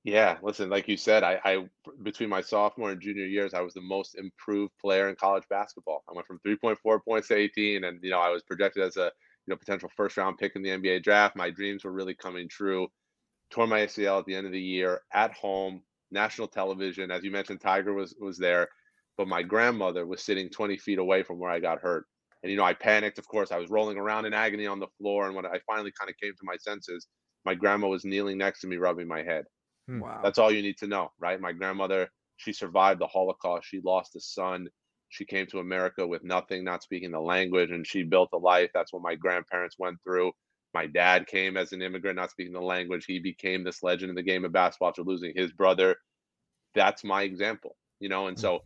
[0.03, 1.67] Yeah, listen, like you said, I, I
[2.03, 6.05] between my sophomore and junior years, I was the most improved player in college basketball.
[6.09, 9.13] I went from 3.4 points to 18, and you know I was projected as a
[9.47, 11.37] you know, potential first round pick in the NBA draft.
[11.37, 12.89] My dreams were really coming true.
[13.51, 17.11] Tore my ACL at the end of the year at home, national television.
[17.11, 18.69] As you mentioned, Tiger was was there,
[19.19, 22.07] but my grandmother was sitting 20 feet away from where I got hurt.
[22.43, 23.19] And you know, I panicked.
[23.19, 25.27] Of course, I was rolling around in agony on the floor.
[25.27, 27.07] And when I finally kind of came to my senses,
[27.45, 29.45] my grandma was kneeling next to me, rubbing my head.
[29.87, 30.01] Hmm.
[30.01, 30.21] Wow.
[30.23, 31.41] That's all you need to know, right?
[31.41, 33.69] My grandmother, she survived the Holocaust.
[33.69, 34.69] She lost a son
[35.11, 38.71] she came to America with nothing, not speaking the language, and she built a life.
[38.73, 40.33] That's what my grandparents went through.
[40.73, 43.05] My dad came as an immigrant, not speaking the language.
[43.07, 45.97] He became this legend in the game of basketball after losing his brother.
[46.77, 48.29] That's my example, you know.
[48.29, 48.61] And so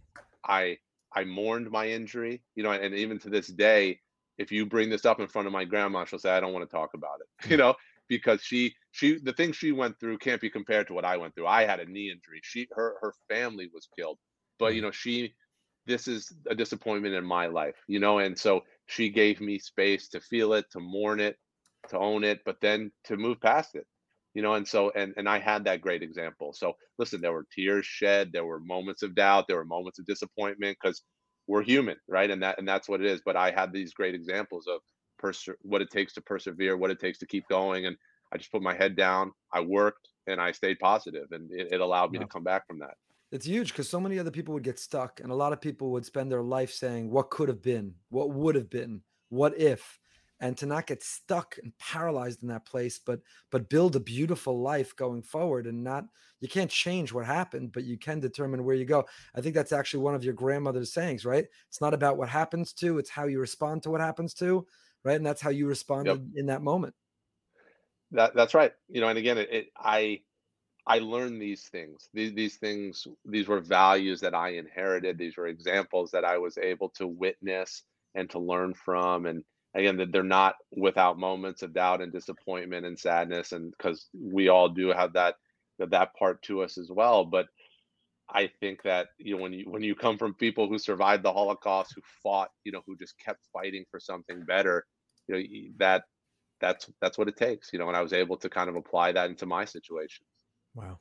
[0.46, 0.76] I
[1.14, 4.00] I mourned my injury, you know, and even to this day,
[4.38, 6.68] if you bring this up in front of my grandma, she'll say, I don't want
[6.68, 7.74] to talk about it, you know,
[8.08, 11.34] because she she the thing she went through can't be compared to what I went
[11.34, 11.46] through.
[11.46, 12.40] I had a knee injury.
[12.42, 14.18] She her her family was killed.
[14.58, 14.84] But you mm.
[14.84, 15.34] know, she
[15.86, 18.18] this is a disappointment in my life, you know?
[18.18, 21.36] And so she gave me space to feel it, to mourn it,
[21.90, 23.86] to own it, but then to move past it,
[24.34, 24.54] you know?
[24.54, 26.52] And so, and, and I had that great example.
[26.52, 30.06] So listen, there were tears shed, there were moments of doubt, there were moments of
[30.06, 31.02] disappointment because
[31.46, 32.30] we're human, right?
[32.30, 33.20] And that, and that's what it is.
[33.24, 34.80] But I had these great examples of
[35.18, 37.86] pers- what it takes to persevere, what it takes to keep going.
[37.86, 37.96] And
[38.32, 41.80] I just put my head down, I worked and I stayed positive and it, it
[41.80, 42.24] allowed me wow.
[42.24, 42.94] to come back from that.
[43.34, 45.90] It's huge because so many other people would get stuck, and a lot of people
[45.90, 47.94] would spend their life saying, What could have been?
[48.10, 49.00] What would have been?
[49.28, 49.98] What if?
[50.44, 53.20] And to not get stuck and paralyzed in that place, but
[53.50, 56.04] but build a beautiful life going forward and not
[56.40, 59.06] you can't change what happened, but you can determine where you go.
[59.34, 61.46] I think that's actually one of your grandmother's sayings, right?
[61.68, 64.66] It's not about what happens to, it's how you respond to what happens to,
[65.02, 65.16] right?
[65.16, 66.20] And that's how you responded yep.
[66.36, 66.94] in that moment.
[68.10, 68.72] That that's right.
[68.90, 70.20] You know, and again, it, it I
[70.86, 72.10] I learned these things.
[72.12, 75.16] These these things these were values that I inherited.
[75.16, 77.84] These were examples that I was able to witness
[78.14, 79.24] and to learn from.
[79.24, 79.42] And
[79.74, 84.48] again, that they're not without moments of doubt and disappointment and sadness, and because we
[84.48, 85.36] all do have that
[85.78, 87.24] that part to us as well.
[87.24, 87.46] But
[88.28, 91.32] I think that you know when you when you come from people who survived the
[91.32, 94.86] Holocaust, who fought, you know, who just kept fighting for something better,
[95.26, 95.42] you know,
[95.78, 96.04] that
[96.60, 97.88] that's that's what it takes, you know.
[97.88, 100.24] And I was able to kind of apply that into my situation.
[100.74, 100.98] Wow.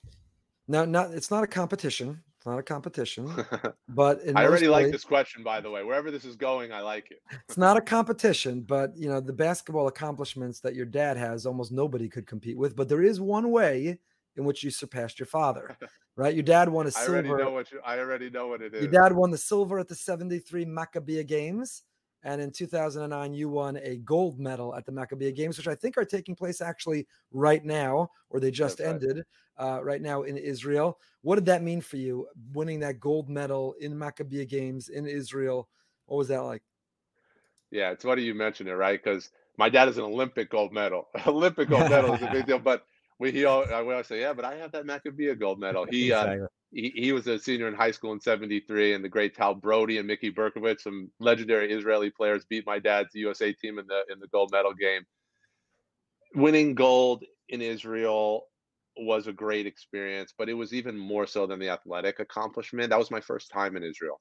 [0.67, 2.23] Now, not it's not a competition.
[2.43, 3.33] It's not a competition,
[3.87, 5.81] but I already like this question, by the way.
[5.81, 7.21] Wherever this is going, I like it.
[7.47, 11.71] it's not a competition, but you know the basketball accomplishments that your dad has, almost
[11.71, 12.75] nobody could compete with.
[12.75, 13.97] But there is one way
[14.35, 15.77] in which you surpassed your father,
[16.17, 16.33] right?
[16.33, 17.15] Your dad won a silver.
[17.15, 18.81] I already know what you, I already know what it is.
[18.81, 21.83] Your dad won the silver at the '73 Maccabiah Games.
[22.23, 25.97] And in 2009, you won a gold medal at the Maccabiah Games, which I think
[25.97, 29.25] are taking place actually right now, or they just That's ended
[29.57, 29.77] right.
[29.77, 30.99] uh, right now in Israel.
[31.21, 35.67] What did that mean for you, winning that gold medal in Maccabiah Games in Israel?
[36.05, 36.63] What was that like?
[37.71, 39.01] Yeah, it's funny you mentioned it, right?
[39.03, 41.07] Because my dad is an Olympic gold medal.
[41.27, 42.85] Olympic gold medal is a big deal, but
[43.19, 45.85] we he always, I always say, yeah, but I have that Maccabiah gold medal.
[45.89, 46.43] He uh, exactly.
[46.43, 49.55] uh, he, he was a senior in high school in 73 and the great Tal
[49.55, 54.01] Brody and Mickey Berkowitz, some legendary Israeli players beat my dad's USA team in the
[54.11, 55.03] in the gold medal game.
[56.35, 58.47] Winning gold in Israel
[58.97, 62.89] was a great experience, but it was even more so than the athletic accomplishment.
[62.89, 64.19] That was my first time in Israel.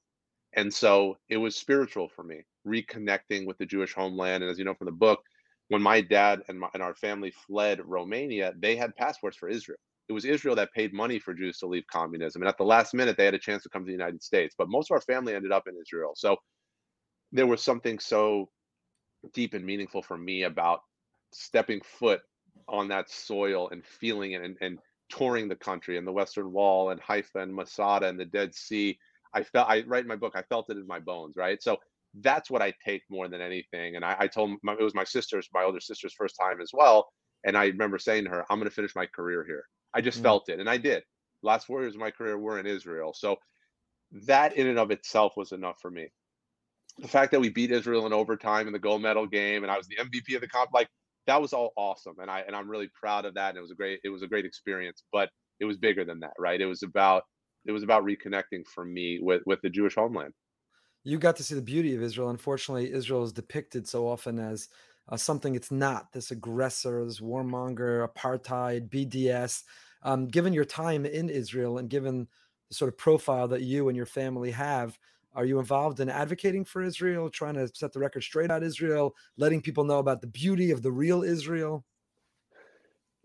[0.55, 4.43] And so it was spiritual for me, reconnecting with the Jewish homeland.
[4.43, 5.21] And as you know from the book,
[5.69, 9.77] when my dad and, my, and our family fled Romania, they had passports for Israel.
[10.09, 12.41] It was Israel that paid money for Jews to leave communism.
[12.41, 14.53] And at the last minute, they had a chance to come to the United States.
[14.57, 16.13] But most of our family ended up in Israel.
[16.15, 16.37] So
[17.31, 18.49] there was something so
[19.33, 20.81] deep and meaningful for me about
[21.33, 22.21] stepping foot
[22.67, 26.89] on that soil and feeling it and, and touring the country and the Western Wall
[26.91, 28.97] and Haifa and Masada and the Dead Sea.
[29.33, 31.61] I felt I write in my book, I felt it in my bones, right?
[31.61, 31.77] So
[32.21, 33.95] that's what I take more than anything.
[33.95, 36.71] And I, I told my, it was my sister's, my older sister's first time as
[36.73, 37.07] well.
[37.43, 39.63] And I remember saying to her, I'm going to finish my career here.
[39.93, 40.23] I just mm.
[40.23, 40.59] felt it.
[40.59, 41.03] And I did.
[41.41, 43.13] Last four years of my career were in Israel.
[43.15, 43.37] So
[44.27, 46.07] that in and of itself was enough for me.
[46.99, 49.77] The fact that we beat Israel in overtime in the gold medal game and I
[49.77, 50.87] was the MVP of the comp, like
[51.25, 52.15] that was all awesome.
[52.21, 53.49] And I, and I'm really proud of that.
[53.49, 56.19] And it was a great, it was a great experience, but it was bigger than
[56.19, 56.61] that, right?
[56.61, 57.23] It was about,
[57.65, 60.33] it was about reconnecting for me with, with the Jewish homeland
[61.03, 62.29] you got to see the beauty of Israel.
[62.29, 64.69] Unfortunately, Israel is depicted so often as
[65.09, 69.63] uh, something it's not this aggressor, this warmonger, apartheid, BDS.
[70.03, 72.27] Um, given your time in Israel and given
[72.69, 74.97] the sort of profile that you and your family have,
[75.35, 79.15] are you involved in advocating for Israel, trying to set the record straight about Israel,
[79.37, 81.83] letting people know about the beauty of the real Israel?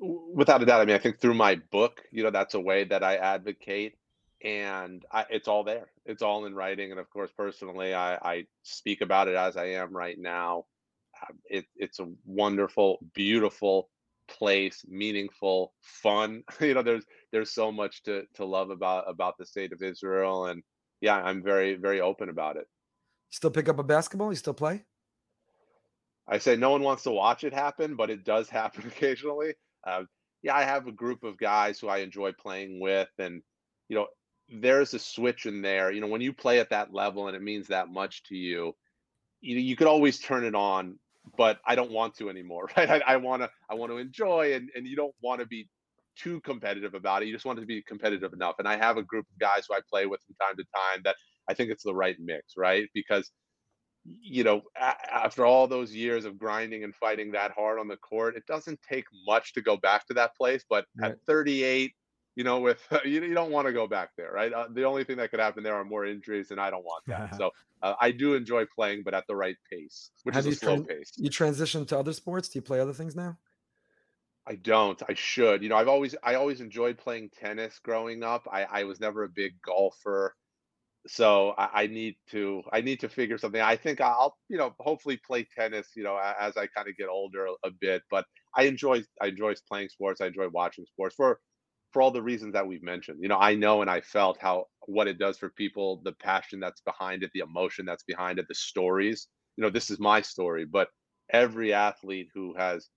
[0.00, 0.80] Without a doubt.
[0.80, 3.97] I mean, I think through my book, you know, that's a way that I advocate
[4.42, 5.88] and I, it's all there.
[6.04, 9.66] It's all in writing, and of course, personally, I, I speak about it as I
[9.72, 10.66] am right now.
[11.22, 13.90] Um, it, it's a wonderful, beautiful
[14.28, 16.44] place, meaningful, fun.
[16.60, 20.46] you know, there's there's so much to to love about about the state of Israel,
[20.46, 20.62] and
[21.00, 22.66] yeah, I'm very very open about it.
[23.30, 24.30] Still pick up a basketball?
[24.30, 24.84] You still play?
[26.26, 29.54] I say no one wants to watch it happen, but it does happen occasionally.
[29.86, 30.04] Uh,
[30.42, 33.42] yeah, I have a group of guys who I enjoy playing with, and
[33.88, 34.06] you know,
[34.48, 35.90] there's a switch in there.
[35.90, 38.74] You know, when you play at that level and it means that much to you,
[39.40, 40.98] you know, you could always turn it on,
[41.36, 42.90] but I don't want to anymore, right?
[42.90, 45.68] I, I want to, I want to enjoy, and and you don't want to be
[46.16, 47.26] too competitive about it.
[47.26, 48.56] You just want to be competitive enough.
[48.58, 51.02] And I have a group of guys who I play with from time to time
[51.04, 51.16] that
[51.48, 52.88] I think it's the right mix, right?
[52.94, 53.30] Because
[54.20, 58.36] you know, after all those years of grinding and fighting that hard on the court,
[58.36, 60.64] it doesn't take much to go back to that place.
[60.68, 61.12] But right.
[61.12, 61.92] at 38,
[62.38, 64.52] you know, with you, you don't want to go back there, right?
[64.52, 67.02] Uh, the only thing that could happen there are more injuries, and I don't want
[67.08, 67.34] that.
[67.36, 67.50] so
[67.82, 70.84] uh, I do enjoy playing, but at the right pace, which Have is a slow
[70.84, 71.10] pace.
[71.16, 72.48] You transition to other sports?
[72.48, 73.38] Do you play other things now?
[74.46, 75.02] I don't.
[75.08, 75.64] I should.
[75.64, 78.46] You know, I've always I always enjoyed playing tennis growing up.
[78.50, 80.36] I, I was never a big golfer,
[81.08, 83.60] so I, I need to I need to figure something.
[83.60, 85.88] I think I'll you know hopefully play tennis.
[85.96, 88.02] You know, as I kind of get older a, a bit.
[88.12, 90.20] But I enjoy I enjoy playing sports.
[90.20, 91.40] I enjoy watching sports for
[91.92, 93.18] for all the reasons that we've mentioned.
[93.20, 96.60] You know, I know and I felt how what it does for people, the passion
[96.60, 99.28] that's behind it, the emotion that's behind it, the stories.
[99.56, 100.88] You know, this is my story, but
[101.30, 102.88] every athlete who has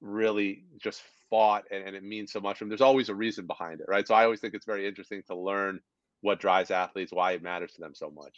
[0.00, 3.46] really just fought and, and it means so much to them, there's always a reason
[3.46, 4.06] behind it, right?
[4.06, 5.80] So I always think it's very interesting to learn
[6.22, 8.36] what drives athletes, why it matters to them so much.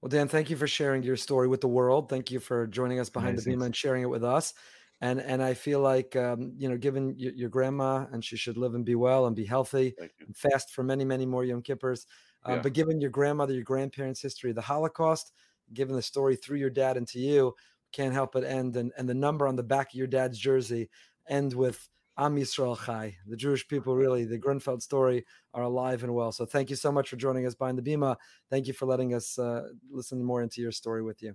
[0.00, 2.08] Well, Dan, thank you for sharing your story with the world.
[2.08, 3.52] Thank you for joining us behind Amazing.
[3.52, 4.54] the beam and sharing it with us
[5.00, 8.56] and and I feel like um, you know, given your, your, grandma, and she should
[8.56, 12.06] live and be well and be healthy and fast for many many more Yom Kippurs.
[12.46, 12.60] Uh, yeah.
[12.62, 15.32] But given your grandmother, your grandparents' history of the Holocaust,
[15.72, 17.54] given the story through your dad and to you,
[17.92, 20.90] can't help but end and and the number on the back of your dad's jersey
[21.28, 21.88] end with
[22.18, 23.16] Am Yisrael Chai.
[23.26, 25.24] The Jewish people, really, the Grunfeld story,
[25.54, 26.32] are alive and well.
[26.32, 28.16] So thank you so much for joining us behind the Bima.
[28.50, 31.34] Thank you for letting us uh, listen more into your story with you.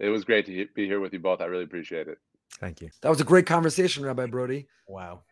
[0.00, 1.40] It was great to be here with you both.
[1.40, 2.18] I really appreciate it.
[2.60, 2.90] Thank you.
[3.02, 4.66] That was a great conversation, Rabbi Brody.
[4.86, 5.22] Wow.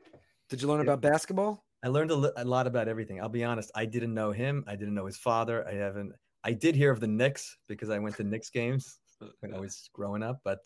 [0.48, 0.92] Did you learn yeah.
[0.92, 1.64] about basketball?
[1.84, 3.20] I learned a, li- a lot about everything.
[3.20, 3.70] I'll be honest.
[3.74, 4.64] I didn't know him.
[4.66, 5.66] I didn't know his father.
[5.68, 6.12] I haven't.
[6.44, 8.98] I did hear of the Knicks because I went to Knicks games
[9.40, 10.60] when I was growing up, but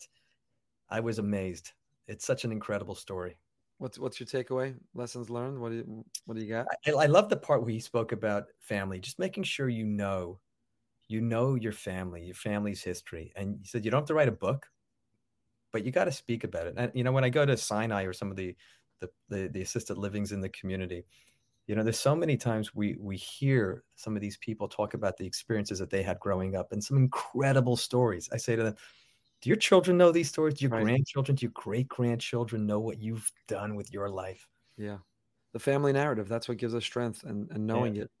[0.89, 1.71] I was amazed.
[2.07, 3.37] It's such an incredible story.
[3.77, 4.75] What's what's your takeaway?
[4.93, 5.59] Lessons learned?
[5.59, 6.67] What do you what do you got?
[6.85, 10.39] I, I love the part where he spoke about family, just making sure you know,
[11.07, 14.27] you know your family, your family's history, and he said you don't have to write
[14.27, 14.67] a book,
[15.71, 16.75] but you got to speak about it.
[16.77, 18.55] And you know, when I go to Sinai or some of the
[18.99, 21.05] the, the the assisted livings in the community,
[21.67, 25.17] you know, there's so many times we we hear some of these people talk about
[25.17, 28.29] the experiences that they had growing up and some incredible stories.
[28.33, 28.75] I say to them,
[29.41, 30.55] do your children know these stories?
[30.55, 30.87] Do your Right.
[30.87, 34.49] grandchildren, do your great grandchildren know what you've done with your life?
[34.77, 34.99] Yeah,
[35.53, 36.27] the family narrative.
[36.27, 38.11] That's what gives us strength, and and knowing it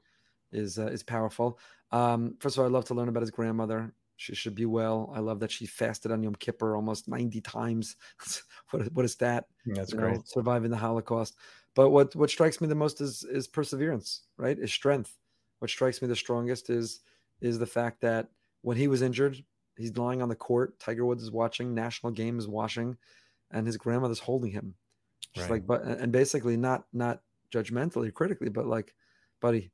[0.51, 1.59] is uh, is powerful.
[1.91, 3.95] Um, first of all, I'd love to learn about his grandmother.
[4.21, 5.11] She should be well.
[5.15, 7.95] I love that she fasted on Yom Kippur almost ninety times.
[8.69, 9.45] what is- what is that?
[9.67, 11.35] Mm, that's you know, surviving the Holocaust.
[11.73, 14.59] But what what strikes me the most is is perseverance, right?
[14.59, 15.17] Is strength.
[15.57, 16.99] What strikes me the strongest is
[17.41, 18.29] is the fact that
[18.61, 19.43] when he was injured,
[19.75, 20.79] he's lying on the court.
[20.79, 21.73] Tiger Woods is watching.
[21.73, 22.97] National game is watching,
[23.49, 24.75] and his grandmother's holding him.
[25.33, 25.55] Just Right.
[25.55, 28.93] like, but and basically not not judgmentally, critically, but like,
[29.39, 29.71] buddy,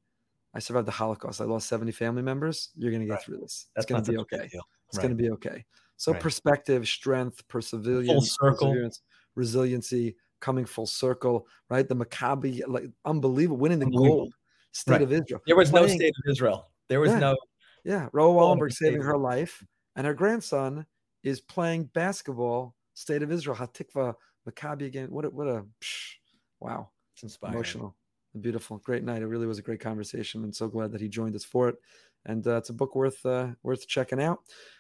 [0.58, 1.40] I survived the Holocaust.
[1.40, 2.72] I lost seventy family members.
[2.76, 3.22] You're gonna get Right.
[3.24, 3.68] through this.
[3.76, 4.48] That's it's gonna be such a big okay.
[4.50, 4.64] deal.
[4.90, 5.02] It's Right.
[5.04, 5.66] going to be okay.
[5.98, 6.22] So Right.
[6.22, 9.02] perspective, strength, perseverance,
[9.36, 11.88] resiliency, coming full circle, right?
[11.88, 14.26] The Maccabi, like unbelievable, winning the Unbelievable.
[14.26, 14.34] gold
[14.72, 15.42] state of Israel.
[15.46, 16.72] There was no state of Israel.
[16.88, 17.20] There was Yeah.
[17.20, 17.38] no.
[17.84, 19.64] Yeah, of Wallenberg saving her life,
[19.96, 20.86] and her grandson
[21.24, 22.76] is playing basketball.
[22.96, 24.16] State of Israel, Hatikva
[24.48, 25.12] Maccabi again.
[25.12, 26.16] What a what a psh,
[26.60, 27.56] wow, It's inspiring.
[27.56, 27.96] emotional,
[28.38, 29.22] beautiful, great night.
[29.22, 31.76] It really was a great conversation, and so glad that he joined us for it.
[32.26, 34.40] And uh, it's a book worth uh, worth checking out.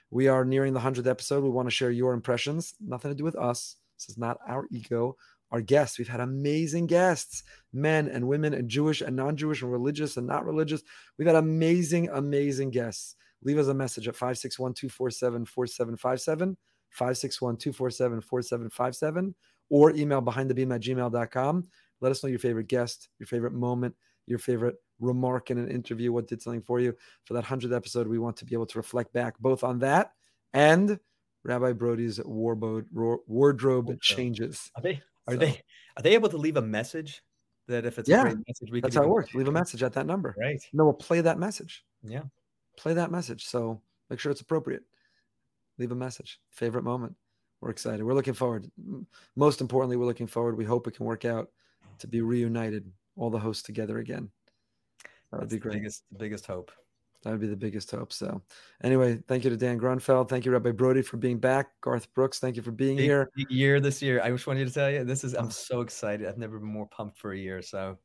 [0.10, 1.43] We are nearing the hundredth episode.
[1.43, 2.76] We want to share your impressions.
[2.80, 3.76] Nothing to do with us.
[3.97, 5.18] This is not our ego.
[5.51, 5.97] Our guests.
[5.97, 10.45] We've had amazing guests, men and women, and Jewish and non-Jewish, and religious and not
[10.45, 10.82] religious.
[11.18, 13.16] We've had amazing, amazing guests.
[13.43, 16.58] Leave us a message at 561 247 4757,
[16.89, 19.36] 561 247 4757,
[19.70, 21.64] or email behind the beam at gmail.com.
[22.01, 23.95] Let us know your favorite guest, your favorite moment,
[24.25, 26.95] your favorite remark in an interview, what did something for you.
[27.25, 30.13] For that 100th episode, we want to be able to reflect back both on that
[30.53, 30.99] and
[31.43, 32.85] Rabbi Brody's wardrobe,
[33.27, 34.71] wardrobe changes.
[34.75, 35.01] Are they?
[35.27, 35.61] Are So- they?
[35.95, 37.23] Are they able to leave a message
[37.67, 39.33] that if it's Yeah, a great message, we That's how it works.
[39.33, 40.35] Leave a message at that number.
[40.37, 40.61] Right.
[40.73, 41.85] No, we'll play that message.
[42.03, 42.23] Yeah.
[42.77, 43.45] Play that message.
[43.45, 44.83] So make sure it's appropriate.
[45.77, 46.39] Leave a message.
[46.51, 47.15] Favorite moment.
[47.59, 48.03] We're excited.
[48.03, 48.69] We're looking forward.
[49.35, 50.57] Most importantly, we're looking forward.
[50.57, 51.51] We hope it can work out
[51.99, 54.30] to be reunited, all the hosts together again.
[55.32, 56.71] That would That's be the biggest, the biggest hope.
[57.23, 58.13] That would be the biggest hope.
[58.13, 58.41] So,
[58.84, 60.30] anyway, thank you to Dan Grunfeld.
[60.30, 61.67] Thank you, Rabbi Brody, for being back.
[61.82, 63.30] Garth Brooks, thank you for being Big- here.
[63.36, 64.21] big year this year.
[64.23, 65.34] I just wanted to tell you, this is.
[65.36, 65.39] Oh.
[65.39, 66.28] I'm so excited.
[66.28, 67.61] I've never been more pumped for a year.
[67.61, 67.97] So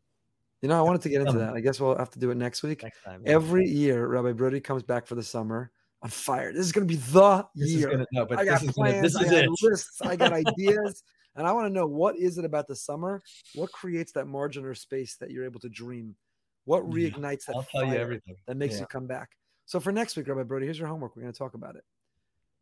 [0.62, 1.54] You know, I wanted to get into Um, that.
[1.54, 2.82] I guess we'll have to do it next week.
[2.82, 3.32] next time, yeah.
[3.32, 5.70] Every year, Rabbi Brody comes back for the summer
[6.02, 6.52] on fire.
[6.52, 7.90] This is going to be the this is year.
[7.90, 9.02] gonna no, but I got this is gonna, plans.
[9.02, 9.50] this I is got it.
[9.62, 10.02] lists.
[10.02, 11.02] I got ideas,
[11.36, 13.22] and I want to know what is it about the summer?
[13.54, 16.16] What creates that margin or space that you're able to dream?
[16.64, 18.80] What Yeah, reignites that tell you fire that makes Yeah.
[18.80, 19.30] you come back?
[19.66, 21.16] So for next week, Rabbi Brody, here's your homework.
[21.16, 21.84] We're going to talk about it.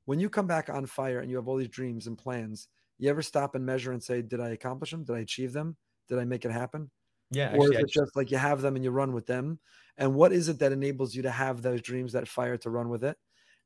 [0.06, 2.68] When you come back on fire and you have all these dreams and plans,
[2.98, 5.04] you ever stop and measure and say, "Did I accomplish them?
[5.04, 5.76] Did I achieve them?
[6.08, 6.90] Did I make it happen?"
[7.30, 9.60] Yeah, or actually, is it just like you have them and you run with them?
[9.96, 12.88] And what is it that enables you to have those dreams, that fire to run
[12.88, 13.16] with it?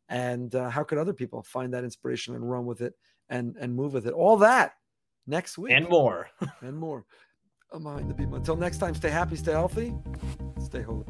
[0.08, 2.94] And uh, how could other people find that inspiration and run with it
[3.28, 4.14] and and move with it?
[4.14, 4.74] All that
[5.26, 6.28] next week and more.
[6.60, 7.04] and more.
[7.72, 8.32] I'm behind the beam.
[8.34, 9.94] Until next time, stay happy, stay healthy,
[10.60, 11.06] stay holy.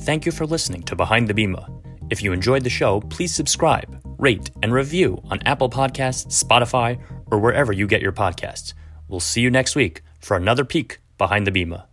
[0.00, 1.68] Thank you for listening to Behind the Bima.
[2.10, 7.00] If you enjoyed the show, please subscribe, rate, and review on Apple Podcasts, Spotify,
[7.30, 8.74] or wherever you get your podcasts.
[9.08, 11.89] We'll see you next week for another peek behind the Bima.